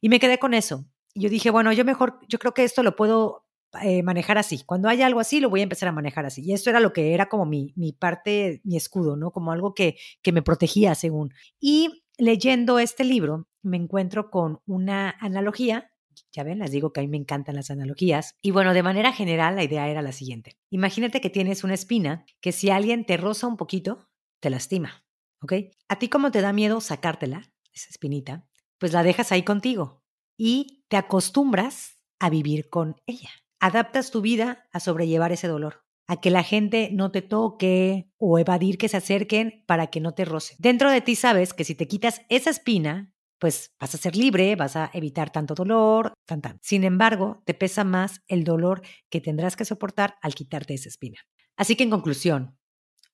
Y 0.00 0.08
me 0.08 0.20
quedé 0.20 0.38
con 0.38 0.54
eso. 0.54 0.84
Yo 1.14 1.28
dije, 1.28 1.50
bueno, 1.50 1.72
yo 1.72 1.84
mejor, 1.84 2.18
yo 2.28 2.38
creo 2.38 2.54
que 2.54 2.64
esto 2.64 2.82
lo 2.82 2.96
puedo 2.96 3.46
eh, 3.82 4.02
manejar 4.02 4.38
así. 4.38 4.62
Cuando 4.64 4.88
haya 4.88 5.06
algo 5.06 5.20
así, 5.20 5.40
lo 5.40 5.50
voy 5.50 5.60
a 5.60 5.64
empezar 5.64 5.88
a 5.88 5.92
manejar 5.92 6.26
así. 6.26 6.42
Y 6.42 6.52
esto 6.52 6.70
era 6.70 6.80
lo 6.80 6.92
que 6.92 7.14
era 7.14 7.28
como 7.28 7.44
mi, 7.44 7.72
mi 7.76 7.92
parte, 7.92 8.60
mi 8.64 8.76
escudo, 8.76 9.16
¿no? 9.16 9.30
Como 9.30 9.50
algo 9.52 9.74
que, 9.74 9.96
que 10.22 10.32
me 10.32 10.42
protegía 10.42 10.94
según. 10.94 11.32
Y 11.60 12.04
leyendo 12.18 12.78
este 12.78 13.04
libro, 13.04 13.48
me 13.62 13.76
encuentro 13.76 14.30
con 14.30 14.60
una 14.66 15.16
analogía 15.20 15.90
ya 16.34 16.42
ven, 16.42 16.58
les 16.58 16.72
digo 16.72 16.92
que 16.92 17.00
a 17.00 17.02
mí 17.02 17.08
me 17.08 17.16
encantan 17.16 17.54
las 17.54 17.70
analogías. 17.70 18.34
Y 18.42 18.50
bueno, 18.50 18.74
de 18.74 18.82
manera 18.82 19.12
general, 19.12 19.54
la 19.54 19.62
idea 19.62 19.88
era 19.88 20.02
la 20.02 20.12
siguiente. 20.12 20.56
Imagínate 20.70 21.20
que 21.20 21.30
tienes 21.30 21.62
una 21.62 21.74
espina 21.74 22.26
que 22.40 22.52
si 22.52 22.70
alguien 22.70 23.06
te 23.06 23.16
roza 23.16 23.46
un 23.46 23.56
poquito, 23.56 24.08
te 24.40 24.50
lastima. 24.50 25.04
¿Ok? 25.40 25.52
A 25.88 25.98
ti 25.98 26.08
como 26.08 26.30
te 26.30 26.40
da 26.40 26.52
miedo 26.52 26.80
sacártela, 26.80 27.52
esa 27.72 27.90
espinita, 27.90 28.46
pues 28.78 28.92
la 28.92 29.02
dejas 29.02 29.30
ahí 29.30 29.42
contigo 29.42 30.02
y 30.36 30.84
te 30.88 30.96
acostumbras 30.96 32.00
a 32.18 32.30
vivir 32.30 32.68
con 32.68 32.96
ella. 33.06 33.30
Adaptas 33.60 34.10
tu 34.10 34.20
vida 34.20 34.66
a 34.72 34.80
sobrellevar 34.80 35.32
ese 35.32 35.48
dolor, 35.48 35.84
a 36.06 36.20
que 36.20 36.30
la 36.30 36.42
gente 36.42 36.90
no 36.92 37.10
te 37.10 37.22
toque 37.22 38.10
o 38.18 38.38
evadir 38.38 38.78
que 38.78 38.88
se 38.88 38.96
acerquen 38.96 39.64
para 39.66 39.88
que 39.88 40.00
no 40.00 40.12
te 40.12 40.24
roce. 40.24 40.56
Dentro 40.58 40.90
de 40.90 41.00
ti 41.00 41.14
sabes 41.14 41.54
que 41.54 41.64
si 41.64 41.74
te 41.74 41.86
quitas 41.86 42.22
esa 42.28 42.50
espina, 42.50 43.13
pues 43.44 43.74
vas 43.78 43.94
a 43.94 43.98
ser 43.98 44.16
libre, 44.16 44.56
vas 44.56 44.74
a 44.74 44.90
evitar 44.94 45.30
tanto 45.30 45.54
dolor, 45.54 46.14
tan, 46.24 46.40
tan. 46.40 46.58
Sin 46.62 46.82
embargo, 46.82 47.42
te 47.44 47.52
pesa 47.52 47.84
más 47.84 48.22
el 48.26 48.42
dolor 48.42 48.80
que 49.10 49.20
tendrás 49.20 49.54
que 49.54 49.66
soportar 49.66 50.16
al 50.22 50.34
quitarte 50.34 50.72
esa 50.72 50.88
espina. 50.88 51.18
Así 51.54 51.76
que 51.76 51.84
en 51.84 51.90
conclusión, 51.90 52.58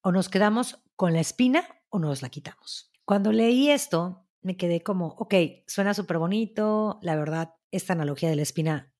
o 0.03 0.13
nos 0.13 0.29
quedamos 0.29 0.85
con 0.95 1.15
la 1.15 1.19
espina 1.19 1.67
o 1.89 1.99
nos 1.99 2.23
la 2.23 2.29
quitamos. 2.29 2.93
Cuando 3.05 3.33
leí 3.33 3.71
esto, 3.71 4.29
me 4.41 4.57
quedé 4.57 4.85
como, 4.85 5.17
ok, 5.19 5.35
suena 5.67 5.95
súper 5.95 6.19
bonito, 6.19 7.01
la 7.03 7.17
verdad, 7.17 7.55
esta 7.73 7.95
analogía 7.95 8.31
de 8.31 8.37
la 8.37 8.43
espina, 8.43 8.95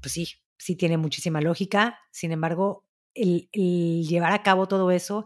pues 0.00 0.14
sí, 0.14 0.26
sí 0.58 0.74
tiene 0.74 0.96
muchísima 0.96 1.40
lógica, 1.40 2.00
sin 2.10 2.32
embargo, 2.32 2.88
el, 3.14 3.48
llevar 3.52 4.32
a 4.32 4.42
cabo 4.42 4.66
todo 4.66 4.90
eso, 4.90 5.24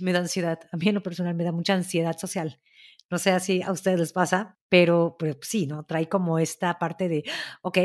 me 0.00 0.14
da 0.14 0.20
ansiedad, 0.20 0.60
a 0.72 0.78
mí 0.78 0.88
en 0.88 0.94
lo 0.94 1.02
personal 1.02 1.34
me 1.34 1.44
da 1.44 1.52
mucha 1.52 1.74
ansiedad 1.74 2.16
social. 2.16 2.62
No 3.10 3.18
sé 3.18 3.38
si 3.40 3.62
a 3.62 3.72
ustedes 3.72 3.98
les 3.98 4.12
pasa, 4.12 4.58
pero, 4.68 5.16
pero 5.18 5.36
sí, 5.42 5.66
¿no? 5.66 5.84
Trae 5.84 6.08
como 6.08 6.38
esta 6.38 6.78
parte 6.78 7.08
de, 7.08 7.24
ok, 7.62 7.78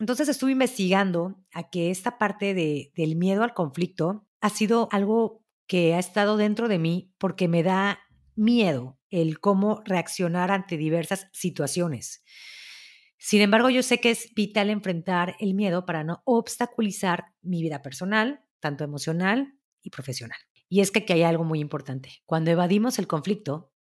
entonces 0.00 0.28
estuve 0.28 0.52
investigando 0.52 1.36
a 1.52 1.70
que 1.70 1.90
esta 1.90 2.18
parte 2.18 2.54
de, 2.54 2.92
del 2.96 3.16
miedo 3.16 3.42
al 3.42 3.54
conflicto 3.54 4.26
ha 4.40 4.50
sido 4.50 4.88
algo 4.92 5.44
que 5.66 5.94
ha 5.94 5.98
estado 5.98 6.36
dentro 6.36 6.68
de 6.68 6.78
mí 6.78 7.12
porque 7.18 7.48
me 7.48 7.62
da 7.62 8.00
miedo 8.34 8.98
el 9.10 9.40
cómo 9.40 9.82
reaccionar 9.84 10.50
ante 10.50 10.76
diversas 10.76 11.28
situaciones. 11.32 12.22
Sin 13.18 13.42
embargo, 13.42 13.68
yo 13.68 13.82
sé 13.82 14.00
que 14.00 14.10
es 14.10 14.32
vital 14.34 14.70
enfrentar 14.70 15.34
el 15.40 15.54
miedo 15.54 15.84
para 15.84 16.04
no 16.04 16.22
obstaculizar 16.24 17.32
mi 17.42 17.62
vida 17.62 17.82
personal, 17.82 18.44
tanto 18.60 18.84
emocional 18.84 19.58
y 19.82 19.90
profesional. 19.90 20.38
Y 20.68 20.80
es 20.80 20.90
que 20.90 21.00
aquí 21.00 21.14
hay 21.14 21.22
algo 21.24 21.44
muy 21.44 21.58
importante. 21.58 22.22
Cuando 22.26 22.50
evadimos 22.50 22.98
el 22.98 23.08
conflicto, 23.08 23.72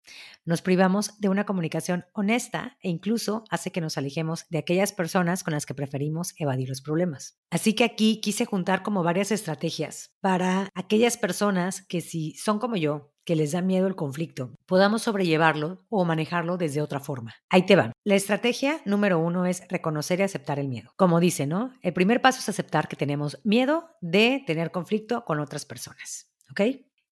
nos 0.46 0.62
privamos 0.62 1.20
de 1.20 1.30
una 1.30 1.46
comunicación 1.46 2.06
honesta 2.14 2.78
e 2.82 2.90
incluso 2.90 3.44
hace 3.50 3.72
que 3.72 3.82
nos 3.82 3.98
alejemos 3.98 4.46
de 4.50 4.60
aquellas 4.60 4.94
personas 4.94 5.44
con 5.44 5.54
las 5.54 5.66
que 5.66 5.74
preferimos 5.74 6.34
evadir 6.38 6.70
los 6.70 6.82
problemas. 6.82 7.40
Así 7.50 7.74
que 7.74 7.84
aquí 7.84 8.22
quise 8.22 8.46
juntar 8.46 8.84
como 8.84 9.04
varias 9.04 9.32
estrategias 9.32 10.12
para 10.22 10.70
aquellas 10.74 11.18
personas 11.18 11.82
que 11.82 12.02
si 12.02 12.34
son 12.36 12.60
como 12.60 12.76
yo, 12.76 13.14
que 13.28 13.36
les 13.36 13.52
da 13.52 13.62
miedo 13.62 13.88
el 13.88 13.96
conflicto, 13.98 14.56
podamos 14.66 15.02
sobrellevarlo 15.02 15.86
o 15.90 16.06
manejarlo 16.06 16.56
desde 16.56 16.82
otra 16.82 17.02
forma. 17.02 17.36
Ahí 17.50 17.66
te 17.66 17.76
van. 17.76 17.92
La 18.06 18.16
estrategia 18.16 18.80
número 18.86 19.20
uno 19.20 19.46
es 19.46 19.68
reconocer 19.68 20.22
y 20.22 20.24
aceptar 20.24 20.60
el 20.60 20.70
miedo. 20.70 20.92
Como 20.96 21.20
dice, 21.20 21.46
¿no? 21.46 21.74
El 21.82 21.92
primer 21.92 22.22
paso 22.22 22.40
es 22.40 22.48
aceptar 22.48 22.88
que 22.88 22.96
tenemos 22.96 23.42
miedo 23.44 23.90
de 24.00 24.44
tener 24.48 24.72
conflicto 24.72 25.26
con 25.26 25.42
otras 25.42 25.66
personas. 25.66 26.32
¿Ok? 26.50 26.62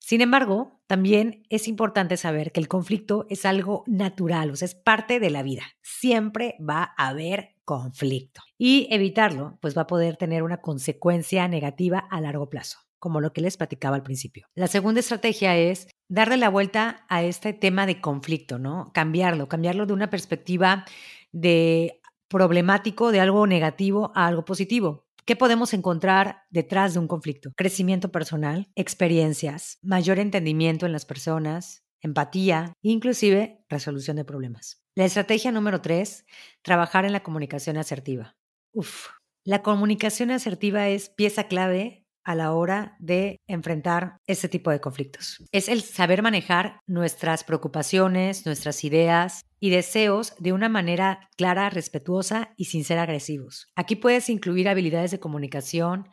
Sin 0.06 0.22
embargo, 0.22 0.84
también 0.86 1.48
es 1.50 1.68
importante 1.68 2.16
saber 2.16 2.52
que 2.52 2.60
el 2.60 2.68
conflicto 2.68 3.26
es 3.28 3.44
algo 3.44 3.84
natural, 3.88 4.52
o 4.52 4.56
sea, 4.56 4.68
es 4.68 4.76
parte 4.76 5.20
de 5.20 5.32
la 5.32 5.42
vida. 5.42 5.64
Siempre 5.82 6.58
va 6.62 6.94
a 6.96 7.08
haber 7.08 7.56
conflicto. 7.66 8.44
Y 8.56 8.88
evitarlo, 8.92 9.58
pues 9.62 9.76
va 9.76 9.82
a 9.82 9.88
poder 9.88 10.16
tener 10.16 10.44
una 10.44 10.62
consecuencia 10.62 11.48
negativa 11.48 11.98
a 11.98 12.22
largo 12.22 12.52
plazo, 12.52 12.78
como 13.00 13.20
lo 13.20 13.34
que 13.34 13.42
les 13.42 13.58
platicaba 13.58 13.96
al 13.96 14.04
principio. 14.04 14.46
La 14.54 14.68
segunda 14.68 15.00
estrategia 15.00 15.58
es 15.58 15.88
darle 16.08 16.38
la 16.38 16.50
vuelta 16.50 17.08
a 17.10 17.24
este 17.24 17.54
tema 17.54 17.88
de 17.88 18.00
conflicto, 18.00 18.60
¿no? 18.60 18.92
Cambiarlo, 18.94 19.50
cambiarlo 19.50 19.88
de 19.88 19.94
una 19.94 20.12
perspectiva 20.12 20.86
de 21.32 22.00
problemático, 22.28 23.12
de 23.12 23.22
algo 23.22 23.48
negativo 23.48 24.12
a 24.14 24.28
algo 24.28 24.46
positivo. 24.46 25.05
¿Qué 25.28 25.36
podemos 25.36 25.74
encontrar 25.74 26.44
detrás 26.52 26.94
de 26.94 27.00
un 27.00 27.08
conflicto? 27.08 27.50
Crecimiento 27.58 28.12
personal, 28.12 28.68
experiencias, 28.76 29.80
mayor 29.82 30.20
entendimiento 30.20 30.86
en 30.86 30.92
las 30.92 31.06
personas, 31.06 31.84
empatía, 32.00 32.74
inclusive 32.84 33.66
resolución 33.68 34.18
de 34.18 34.26
problemas. 34.26 34.84
La 34.94 35.06
estrategia 35.06 35.52
número 35.52 35.82
tres, 35.82 36.26
trabajar 36.62 37.06
en 37.06 37.12
la 37.12 37.24
comunicación 37.24 37.78
asertiva. 37.78 38.36
Uf, 38.72 39.08
la 39.44 39.64
comunicación 39.64 40.30
asertiva 40.30 40.90
es 40.90 41.10
pieza 41.10 41.48
clave 41.48 42.06
a 42.24 42.36
la 42.36 42.54
hora 42.54 42.96
de 43.00 43.38
enfrentar 43.48 44.18
este 44.28 44.48
tipo 44.48 44.70
de 44.70 44.80
conflictos. 44.80 45.44
Es 45.52 45.70
el 45.70 45.82
saber 45.82 46.22
manejar 46.22 46.82
nuestras 46.86 47.44
preocupaciones, 47.44 48.46
nuestras 48.46 48.84
ideas 48.84 49.45
y 49.60 49.70
deseos 49.70 50.34
de 50.40 50.54
una 50.54 50.70
manera 50.70 51.30
clara, 51.38 51.70
respetuosa 51.70 52.54
y 52.58 52.66
sin 52.66 52.84
ser 52.84 53.00
agresivos. 53.00 53.72
Aquí 53.76 53.96
puedes 53.96 54.30
incluir 54.30 54.70
habilidades 54.70 55.12
de 55.12 55.20
comunicación, 55.20 56.08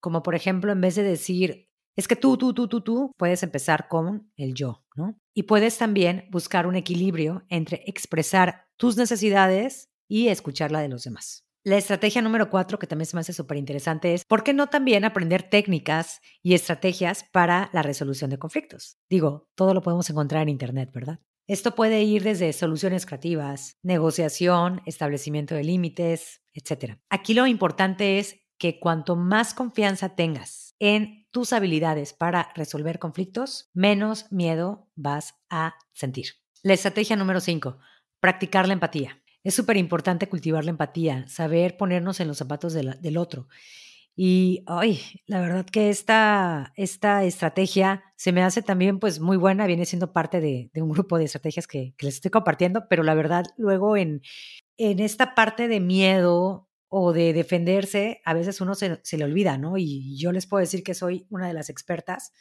como 0.00 0.22
por 0.22 0.34
ejemplo, 0.34 0.72
en 0.72 0.80
vez 0.80 0.94
de 0.94 1.02
decir, 1.02 1.68
es 1.96 2.06
que 2.06 2.16
tú, 2.16 2.36
tú, 2.36 2.54
tú, 2.54 2.68
tú, 2.68 2.80
tú, 2.80 3.12
puedes 3.16 3.42
empezar 3.42 3.88
con 3.88 4.30
el 4.36 4.54
yo, 4.54 4.84
¿no? 4.94 5.18
Y 5.34 5.44
puedes 5.44 5.78
también 5.78 6.28
buscar 6.30 6.66
un 6.66 6.76
equilibrio 6.76 7.44
entre 7.48 7.82
expresar 7.86 8.66
tus 8.76 8.96
necesidades 8.96 9.90
y 10.08 10.28
escuchar 10.28 10.70
la 10.70 10.80
de 10.80 10.88
los 10.88 11.02
demás. 11.02 11.44
La 11.64 11.76
estrategia 11.76 12.22
número 12.22 12.50
cuatro, 12.50 12.78
que 12.78 12.86
también 12.86 13.06
se 13.06 13.16
me 13.16 13.20
hace 13.20 13.32
súper 13.32 13.56
interesante, 13.56 14.14
es 14.14 14.24
¿por 14.24 14.44
qué 14.44 14.54
no 14.54 14.68
también 14.68 15.04
aprender 15.04 15.42
técnicas 15.42 16.20
y 16.40 16.54
estrategias 16.54 17.24
para 17.32 17.68
la 17.72 17.82
resolución 17.82 18.30
de 18.30 18.38
conflictos? 18.38 18.96
Digo, 19.10 19.48
todo 19.56 19.74
lo 19.74 19.82
podemos 19.82 20.08
encontrar 20.08 20.42
en 20.42 20.50
Internet, 20.50 20.90
¿verdad? 20.94 21.18
Esto 21.48 21.74
puede 21.74 22.02
ir 22.02 22.24
desde 22.24 22.52
soluciones 22.52 23.06
creativas, 23.06 23.78
negociación, 23.82 24.82
establecimiento 24.84 25.54
de 25.54 25.64
límites, 25.64 26.42
etc. 26.52 26.98
Aquí 27.08 27.32
lo 27.32 27.46
importante 27.46 28.18
es 28.18 28.36
que 28.58 28.78
cuanto 28.78 29.16
más 29.16 29.54
confianza 29.54 30.14
tengas 30.14 30.74
en 30.78 31.26
tus 31.30 31.54
habilidades 31.54 32.12
para 32.12 32.50
resolver 32.54 32.98
conflictos, 32.98 33.70
menos 33.72 34.30
miedo 34.30 34.90
vas 34.94 35.36
a 35.48 35.76
sentir. 35.94 36.26
La 36.62 36.74
estrategia 36.74 37.16
número 37.16 37.40
5, 37.40 37.78
practicar 38.20 38.66
la 38.66 38.74
empatía. 38.74 39.22
Es 39.42 39.54
súper 39.54 39.78
importante 39.78 40.28
cultivar 40.28 40.66
la 40.66 40.72
empatía, 40.72 41.26
saber 41.28 41.78
ponernos 41.78 42.20
en 42.20 42.28
los 42.28 42.36
zapatos 42.36 42.74
del 42.74 43.16
otro. 43.16 43.48
Y 44.20 44.64
ay, 44.66 45.00
la 45.26 45.40
verdad 45.40 45.64
que 45.64 45.90
esta, 45.90 46.72
esta 46.74 47.22
estrategia 47.22 48.02
se 48.16 48.32
me 48.32 48.42
hace 48.42 48.62
también 48.62 48.98
pues 48.98 49.20
muy 49.20 49.36
buena, 49.36 49.68
viene 49.68 49.86
siendo 49.86 50.12
parte 50.12 50.40
de, 50.40 50.72
un 50.74 50.88
grupo 50.88 51.18
de 51.18 51.26
estrategias 51.26 51.68
que, 51.68 51.94
les 52.00 52.16
estoy 52.16 52.32
compartiendo, 52.32 52.88
pero 52.88 53.04
la 53.04 53.14
verdad 53.14 53.44
luego 53.56 53.96
en, 53.96 54.22
en 54.76 54.98
esta 54.98 55.36
parte 55.36 55.68
de 55.68 55.78
miedo 55.78 56.68
o 56.88 57.12
de 57.12 57.32
defenderse, 57.32 58.20
a 58.24 58.34
veces 58.34 58.60
uno 58.60 58.74
se, 58.74 58.98
se 59.04 59.18
le 59.18 59.24
olvida, 59.24 59.56
¿no? 59.56 59.78
Y 59.78 60.18
yo 60.18 60.32
les 60.32 60.48
puedo 60.48 60.62
decir 60.62 60.82
que 60.82 60.94
soy 60.94 61.28
una 61.30 61.46
de 61.46 61.54
las 61.54 61.70
expertas 61.70 62.32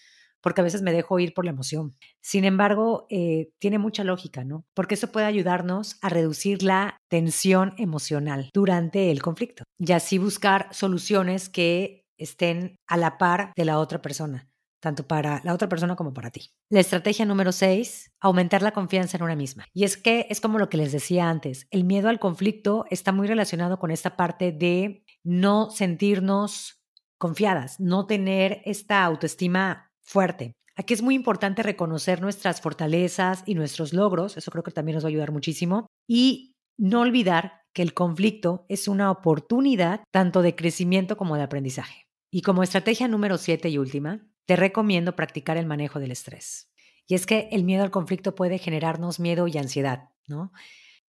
porque 0.41 0.62
a 0.62 0.63
veces 0.63 0.82
me 0.82 0.94
dejo 0.94 1.20
ir 1.20 1.34
por 1.34 1.46
la 1.46 1.51
emoción. 1.51 1.96
Sin 2.22 2.46
embargo, 2.46 3.08
eh, 3.10 3.50
tiene 3.60 3.79
mucha 3.79 4.03
lógica, 4.03 4.44
¿no? 4.44 4.65
Porque 4.74 4.96
eso 4.96 5.12
puede 5.12 5.25
ayudarnos 5.25 5.98
a 6.01 6.10
reducir 6.10 6.63
la 6.63 6.98
tensión 7.10 7.74
emocional 7.77 8.50
durante 8.53 9.12
el 9.12 9.22
conflicto 9.22 9.63
y 9.77 9.91
así 9.91 10.17
buscar 10.17 10.67
soluciones 10.72 11.50
que 11.50 12.06
estén 12.17 12.75
a 12.88 12.98
la 12.98 13.17
par 13.17 13.51
de 13.56 13.65
la 13.65 13.79
otra 13.79 14.01
persona 14.01 14.50
tanto 14.79 15.08
para 15.08 15.41
la 15.44 15.53
otra 15.53 15.67
persona 15.67 15.96
como 15.96 16.13
para 16.13 16.32
ti. 16.32 16.51
La 16.70 16.79
estrategia 16.79 17.25
número 17.25 17.51
6, 17.51 18.13
aumentar 18.20 18.62
la 18.62 18.72
confianza 18.72 19.17
en 19.17 19.24
una 19.24 19.36
misma. 19.36 19.65
Y 19.74 19.84
es 19.84 19.98
que 19.98 20.27
es 20.29 20.39
como 20.39 20.60
lo 20.60 20.70
que 20.70 20.77
les 20.77 20.91
decía 20.91 21.29
antes, 21.29 21.67
el 21.72 21.84
miedo 21.84 22.10
al 22.10 22.20
conflicto 22.20 22.86
está 22.89 23.12
muy 23.12 23.27
relacionado 23.27 23.79
con 23.79 23.91
esta 23.91 24.15
parte 24.15 24.51
de 24.51 25.03
no 25.24 25.72
sentirnos 25.72 26.84
confiadas, 27.17 27.79
no 27.79 28.06
tener 28.06 28.62
esta 28.65 29.03
autoestima 29.03 29.87
fuerte. 30.08 30.54
Aquí 30.76 30.94
es 30.94 31.02
muy 31.02 31.16
importante 31.16 31.64
reconocer 31.64 32.22
nuestras 32.22 32.62
fortalezas 32.62 33.44
y 33.46 33.56
nuestros 33.56 33.94
logros, 33.94 34.38
eso 34.38 34.52
creo 34.52 34.64
que 34.64 34.72
también 34.72 34.96
nos 34.96 35.04
va 35.04 35.08
a 35.08 35.10
ayudar 35.10 35.32
muchísimo, 35.32 35.88
y 36.08 36.56
no 36.78 37.02
olvidar 37.02 37.62
que 37.74 37.82
el 37.82 37.94
conflicto 37.94 38.66
es 38.70 38.88
una 38.88 39.12
oportunidad 39.12 40.04
tanto 40.12 40.42
de 40.42 40.56
crecimiento 40.56 41.18
como 41.18 41.36
de 41.36 41.44
aprendizaje. 41.44 42.08
Y 42.32 42.42
como 42.42 42.64
estrategia 42.64 43.08
número 43.08 43.38
siete 43.38 43.70
y 43.70 43.78
última, 43.78 44.28
te 44.46 44.56
recomiendo 44.56 45.16
practicar 45.16 45.58
el 45.58 45.66
manejo 45.66 46.00
del 46.00 46.12
estrés. 46.12 46.70
Y 47.08 47.16
es 47.16 47.26
que 47.26 47.50
el 47.52 47.64
miedo 47.64 47.84
al 47.84 47.92
conflicto 47.92 48.36
puede 48.36 48.60
generarnos 48.60 49.20
miedo 49.20 49.48
y 49.48 49.58
ansiedad, 49.58 50.10
¿no? 50.28 50.52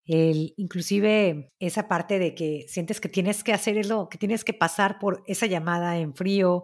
El, 0.04 0.54
inclusive 0.56 1.50
esa 1.58 1.88
parte 1.88 2.18
de 2.18 2.34
que 2.34 2.64
sientes 2.68 3.00
que 3.00 3.10
tienes 3.10 3.44
que 3.44 3.52
hacer 3.52 3.76
eso, 3.76 4.08
que 4.08 4.16
tienes 4.16 4.44
que 4.44 4.54
pasar 4.54 4.98
por 4.98 5.22
esa 5.26 5.46
llamada 5.46 5.98
en 5.98 6.14
frío, 6.14 6.62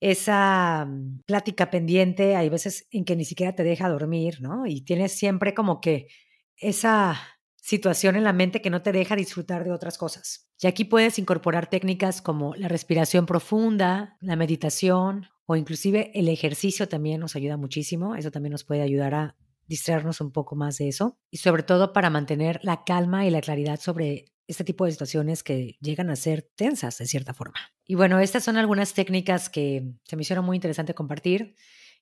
esa 0.00 0.86
mm, 0.86 1.22
plática 1.26 1.70
pendiente, 1.70 2.36
hay 2.36 2.48
veces 2.48 2.86
en 2.90 3.04
que 3.04 3.16
ni 3.16 3.24
siquiera 3.24 3.54
te 3.54 3.64
deja 3.64 3.88
dormir, 3.88 4.40
¿no? 4.40 4.66
Y 4.66 4.82
tienes 4.82 5.12
siempre 5.12 5.54
como 5.54 5.80
que 5.80 6.08
esa 6.56 7.20
situación 7.56 8.16
en 8.16 8.24
la 8.24 8.32
mente 8.32 8.62
que 8.62 8.70
no 8.70 8.82
te 8.82 8.92
deja 8.92 9.16
disfrutar 9.16 9.64
de 9.64 9.72
otras 9.72 9.98
cosas. 9.98 10.48
Y 10.60 10.66
aquí 10.66 10.84
puedes 10.84 11.18
incorporar 11.18 11.68
técnicas 11.68 12.22
como 12.22 12.54
la 12.54 12.68
respiración 12.68 13.26
profunda, 13.26 14.16
la 14.20 14.36
meditación 14.36 15.26
o 15.46 15.54
inclusive 15.56 16.10
el 16.14 16.28
ejercicio 16.28 16.88
también 16.88 17.20
nos 17.20 17.36
ayuda 17.36 17.56
muchísimo. 17.56 18.14
Eso 18.16 18.30
también 18.30 18.52
nos 18.52 18.64
puede 18.64 18.82
ayudar 18.82 19.14
a 19.14 19.36
distraernos 19.66 20.20
un 20.20 20.32
poco 20.32 20.56
más 20.56 20.78
de 20.78 20.88
eso 20.88 21.18
y 21.30 21.36
sobre 21.36 21.62
todo 21.62 21.92
para 21.92 22.10
mantener 22.10 22.58
la 22.62 22.84
calma 22.84 23.26
y 23.26 23.30
la 23.30 23.42
claridad 23.42 23.78
sobre 23.78 24.32
este 24.46 24.64
tipo 24.64 24.86
de 24.86 24.92
situaciones 24.92 25.42
que 25.42 25.76
llegan 25.80 26.08
a 26.08 26.16
ser 26.16 26.50
tensas 26.56 26.96
de 26.98 27.06
cierta 27.06 27.34
forma. 27.34 27.58
Y 27.90 27.94
bueno, 27.94 28.20
estas 28.20 28.44
son 28.44 28.58
algunas 28.58 28.92
técnicas 28.92 29.48
que 29.48 29.82
se 30.04 30.14
me 30.14 30.20
hicieron 30.20 30.44
muy 30.44 30.58
interesante 30.58 30.94
compartir 30.94 31.56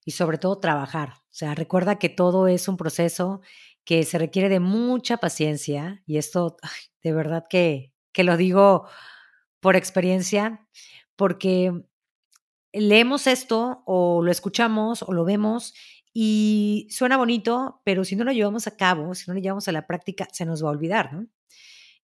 y 0.05 0.11
sobre 0.11 0.37
todo 0.37 0.59
trabajar. 0.59 1.11
O 1.11 1.31
sea, 1.31 1.55
recuerda 1.55 2.01
que 2.01 2.09
todo 2.09 2.49
es 2.49 2.67
un 2.67 2.77
proceso 2.77 3.41
que 3.85 4.03
se 4.03 4.19
requiere 4.19 4.49
de 4.49 4.59
mucha 4.59 5.19
paciencia 5.19 6.03
y 6.05 6.19
esto 6.19 6.57
de 7.05 7.13
verdad 7.13 7.45
que, 7.49 7.93
que 8.13 8.25
lo 8.25 8.37
digo 8.37 8.89
por 9.61 9.77
experiencia, 9.77 10.67
porque 11.15 11.85
leemos 12.73 13.29
esto 13.29 13.85
o 13.87 14.23
lo 14.25 14.33
escuchamos 14.33 15.05
o 15.05 15.13
lo 15.13 15.25
vemos 15.25 15.73
y 16.13 16.89
suena 16.91 17.17
bonito, 17.17 17.81
pero 17.85 18.05
si 18.05 18.17
no 18.17 18.25
lo 18.25 18.33
llevamos 18.33 18.67
a 18.67 18.77
cabo, 18.77 19.15
si 19.15 19.25
no 19.29 19.35
lo 19.35 19.41
llevamos 19.41 19.69
a 19.69 19.73
la 19.73 19.87
práctica, 19.87 20.27
se 20.33 20.47
nos 20.47 20.65
va 20.65 20.69
a 20.69 20.73
olvidar, 20.73 21.13
¿no? 21.13 21.29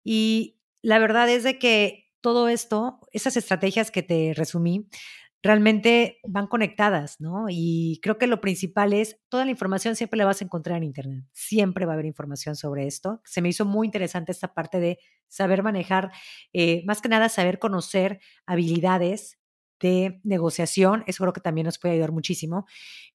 Y 0.05 0.59
la 0.83 0.99
verdad 0.99 1.31
es 1.31 1.45
de 1.45 1.59
que 1.59 2.10
todo 2.21 2.49
esto, 2.49 3.01
esas 3.13 3.37
estrategias 3.37 3.91
que 3.91 4.03
te 4.03 4.33
resumí, 4.35 4.89
realmente 5.43 6.19
van 6.27 6.47
conectadas, 6.47 7.21
¿no? 7.21 7.47
Y 7.49 7.99
creo 8.03 8.19
que 8.19 8.27
lo 8.27 8.41
principal 8.41 8.93
es, 8.93 9.19
toda 9.29 9.45
la 9.45 9.51
información 9.51 9.97
siempre 9.97 10.19
la 10.19 10.27
vas 10.27 10.43
a 10.43 10.45
encontrar 10.45 10.79
en 10.79 10.85
Internet, 10.85 11.25
siempre 11.33 11.87
va 11.87 11.93
a 11.93 11.95
haber 11.95 12.07
información 12.07 12.57
sobre 12.57 12.87
esto. 12.87 13.21
Se 13.25 13.41
me 13.41 13.49
hizo 13.49 13.65
muy 13.65 13.87
interesante 13.87 14.33
esta 14.33 14.53
parte 14.53 14.81
de 14.81 14.99
saber 15.29 15.63
manejar, 15.63 16.11
eh, 16.53 16.83
más 16.87 17.01
que 17.01 17.09
nada 17.09 17.29
saber 17.29 17.59
conocer 17.59 18.21
habilidades 18.47 19.39
de 19.81 20.21
negociación, 20.25 21.05
eso 21.07 21.25
creo 21.25 21.33
que 21.33 21.41
también 21.41 21.65
nos 21.65 21.79
puede 21.79 21.95
ayudar 21.95 22.13
muchísimo, 22.13 22.67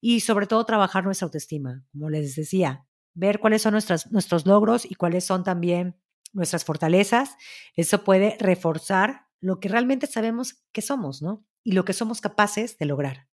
y 0.01 0.21
sobre 0.21 0.47
todo 0.47 0.65
trabajar 0.65 1.03
nuestra 1.05 1.25
autoestima, 1.25 1.83
como 1.91 2.09
les 2.09 2.35
decía, 2.35 2.87
ver 3.13 3.39
cuáles 3.39 3.61
son 3.61 3.73
nuestras, 3.73 4.11
nuestros 4.11 4.47
logros 4.47 4.89
y 4.89 4.95
cuáles 4.95 5.25
son 5.25 5.43
también 5.43 5.95
nuestras 6.35 6.65
fortalezas, 6.65 7.37
eso 7.75 8.03
puede 8.03 8.37
reforzar 8.39 9.25
lo 9.41 9.59
que 9.59 9.69
realmente 9.69 10.07
sabemos 10.07 10.63
que 10.71 10.81
somos, 10.81 11.21
¿no? 11.21 11.45
Y 11.63 11.71
lo 11.71 11.85
que 11.85 11.93
somos 11.93 12.21
capaces 12.21 12.77
de 12.77 12.85
lograr. 12.85 13.27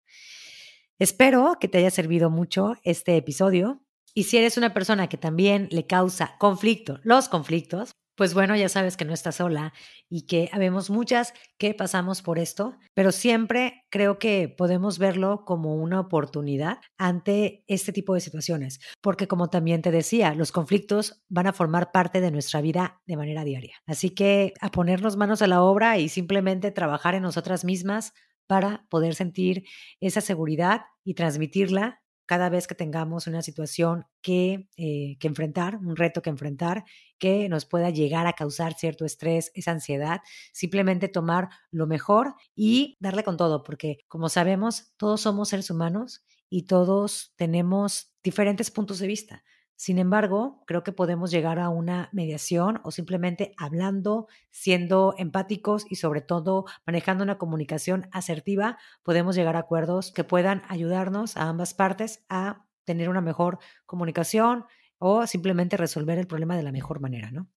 Espero 0.98 1.56
que 1.60 1.68
te 1.68 1.78
haya 1.78 1.90
servido 1.90 2.30
mucho 2.30 2.76
este 2.84 3.16
episodio. 3.16 3.82
Y 4.14 4.24
si 4.24 4.36
eres 4.36 4.56
una 4.56 4.72
persona 4.72 5.08
que 5.08 5.16
también 5.16 5.68
le 5.70 5.86
causa 5.86 6.36
conflicto, 6.38 7.00
los 7.02 7.28
conflictos, 7.28 7.92
pues 8.14 8.34
bueno, 8.34 8.54
ya 8.56 8.68
sabes 8.68 8.96
que 8.96 9.04
no 9.04 9.14
estás 9.14 9.36
sola 9.36 9.72
y 10.08 10.26
que 10.26 10.50
habemos 10.52 10.90
muchas 10.90 11.32
que 11.58 11.74
pasamos 11.74 12.22
por 12.22 12.38
esto, 12.38 12.76
pero 12.94 13.12
siempre 13.12 13.84
creo 13.90 14.18
que 14.18 14.48
podemos 14.48 14.98
verlo 14.98 15.44
como 15.44 15.76
una 15.76 16.00
oportunidad 16.00 16.78
ante 16.98 17.64
este 17.66 17.92
tipo 17.92 18.14
de 18.14 18.20
situaciones, 18.20 18.80
porque 19.00 19.28
como 19.28 19.48
también 19.48 19.82
te 19.82 19.90
decía, 19.90 20.34
los 20.34 20.52
conflictos 20.52 21.22
van 21.28 21.46
a 21.46 21.52
formar 21.52 21.92
parte 21.92 22.20
de 22.20 22.30
nuestra 22.30 22.60
vida 22.60 23.00
de 23.06 23.16
manera 23.16 23.44
diaria. 23.44 23.76
Así 23.86 24.10
que 24.10 24.52
a 24.60 24.70
ponernos 24.70 25.16
manos 25.16 25.40
a 25.42 25.46
la 25.46 25.62
obra 25.62 25.98
y 25.98 26.08
simplemente 26.08 26.70
trabajar 26.70 27.14
en 27.14 27.22
nosotras 27.22 27.64
mismas 27.64 28.12
para 28.46 28.84
poder 28.90 29.14
sentir 29.14 29.64
esa 30.00 30.20
seguridad 30.20 30.82
y 31.04 31.14
transmitirla 31.14 32.01
cada 32.32 32.48
vez 32.48 32.66
que 32.66 32.74
tengamos 32.74 33.26
una 33.26 33.42
situación 33.42 34.06
que, 34.22 34.66
eh, 34.78 35.18
que, 35.20 35.28
enfrentar, 35.28 35.76
un 35.76 35.96
reto 35.96 36.22
que 36.22 36.30
enfrentar, 36.30 36.86
que 37.18 37.46
nos 37.50 37.66
pueda 37.66 37.90
llegar 37.90 38.26
a 38.26 38.32
causar 38.32 38.72
cierto 38.72 39.04
estrés, 39.04 39.52
esa 39.54 39.72
ansiedad, 39.72 40.22
simplemente 40.50 41.08
tomar 41.08 41.50
lo 41.70 41.86
mejor 41.86 42.34
y 42.54 42.96
darle 43.00 43.22
con 43.22 43.36
todo, 43.36 43.62
porque 43.62 43.98
como 44.08 44.30
sabemos, 44.30 44.94
todos 44.96 45.20
somos 45.20 45.50
seres 45.50 45.68
humanos 45.68 46.24
y 46.48 46.62
todos 46.62 47.34
tenemos 47.36 48.14
diferentes 48.22 48.70
puntos 48.70 48.98
de 48.98 49.08
vista. 49.08 49.44
Sin 49.82 49.98
embargo, 49.98 50.62
creo 50.64 50.84
que 50.84 50.92
podemos 50.92 51.32
llegar 51.32 51.58
a 51.58 51.68
una 51.68 52.08
mediación 52.12 52.80
o 52.84 52.92
simplemente 52.92 53.52
hablando, 53.56 54.28
siendo 54.52 55.12
empáticos 55.18 55.86
y 55.90 55.96
sobre 55.96 56.20
todo 56.20 56.66
manejando 56.86 57.24
una 57.24 57.36
comunicación 57.36 58.08
asertiva, 58.12 58.78
podemos 59.02 59.34
llegar 59.34 59.56
a 59.56 59.58
acuerdos 59.58 60.12
que 60.12 60.22
puedan 60.22 60.62
ayudarnos 60.68 61.36
a 61.36 61.48
ambas 61.48 61.74
partes 61.74 62.24
a 62.28 62.64
tener 62.84 63.08
una 63.08 63.20
mejor 63.20 63.58
comunicación 63.84 64.66
o 64.98 65.26
simplemente 65.26 65.76
resolver 65.76 66.16
el 66.16 66.28
problema 66.28 66.56
de 66.56 66.62
la 66.62 66.70
mejor 66.70 67.00
manera, 67.00 67.32
¿no? 67.32 67.48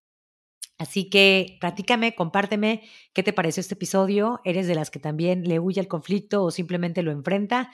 Así 0.80 1.12
que 1.12 1.58
platícame, 1.62 2.16
compárteme 2.16 2.82
qué 3.14 3.22
te 3.22 3.34
pareció 3.34 3.62
este 3.62 3.76
episodio. 3.76 4.42
¿Eres 4.44 4.66
de 4.66 4.74
las 4.74 4.90
que 4.90 4.98
también 5.00 5.48
le 5.48 5.60
huye 5.60 5.80
al 5.80 5.88
conflicto 5.88 6.44
o 6.44 6.50
simplemente 6.50 7.04
lo 7.04 7.12
enfrenta? 7.12 7.70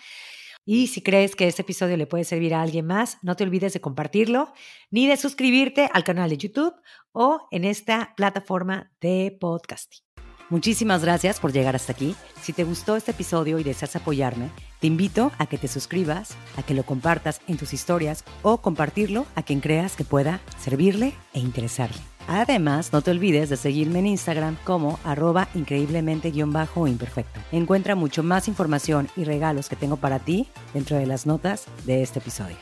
Y 0.65 0.87
si 0.87 1.01
crees 1.01 1.35
que 1.35 1.47
este 1.47 1.63
episodio 1.63 1.97
le 1.97 2.07
puede 2.07 2.23
servir 2.23 2.53
a 2.53 2.61
alguien 2.61 2.85
más, 2.85 3.17
no 3.21 3.35
te 3.35 3.43
olvides 3.43 3.73
de 3.73 3.81
compartirlo, 3.81 4.53
ni 4.89 5.07
de 5.07 5.17
suscribirte 5.17 5.89
al 5.91 6.03
canal 6.03 6.29
de 6.29 6.37
YouTube 6.37 6.73
o 7.11 7.47
en 7.51 7.65
esta 7.65 8.13
plataforma 8.15 8.91
de 9.01 9.35
podcasting. 9.39 10.01
Muchísimas 10.51 11.01
gracias 11.01 11.39
por 11.39 11.53
llegar 11.53 11.75
hasta 11.77 11.93
aquí. 11.93 12.13
Si 12.41 12.51
te 12.51 12.65
gustó 12.65 12.97
este 12.97 13.11
episodio 13.11 13.57
y 13.57 13.63
deseas 13.63 13.95
apoyarme, 13.95 14.49
te 14.81 14.87
invito 14.87 15.31
a 15.37 15.45
que 15.45 15.57
te 15.57 15.69
suscribas, 15.69 16.35
a 16.57 16.63
que 16.63 16.73
lo 16.73 16.83
compartas 16.83 17.39
en 17.47 17.55
tus 17.55 17.73
historias 17.73 18.25
o 18.41 18.57
compartirlo 18.57 19.25
a 19.35 19.43
quien 19.43 19.61
creas 19.61 19.95
que 19.95 20.03
pueda 20.03 20.41
servirle 20.59 21.13
e 21.33 21.39
interesarle. 21.39 22.10
Además, 22.27 22.93
no 22.93 23.01
te 23.01 23.11
olvides 23.11 23.49
de 23.49 23.57
seguirme 23.57 23.99
en 23.99 24.07
Instagram 24.07 24.57
como 24.63 24.99
arroba 25.03 25.47
increíblemente-imperfecto. 25.53 27.39
Encuentra 27.51 27.95
mucho 27.95 28.23
más 28.23 28.47
información 28.47 29.09
y 29.15 29.23
regalos 29.23 29.69
que 29.69 29.75
tengo 29.75 29.97
para 29.97 30.19
ti 30.19 30.47
dentro 30.73 30.97
de 30.97 31.05
las 31.05 31.25
notas 31.25 31.65
de 31.85 32.01
este 32.01 32.19
episodio. 32.19 32.57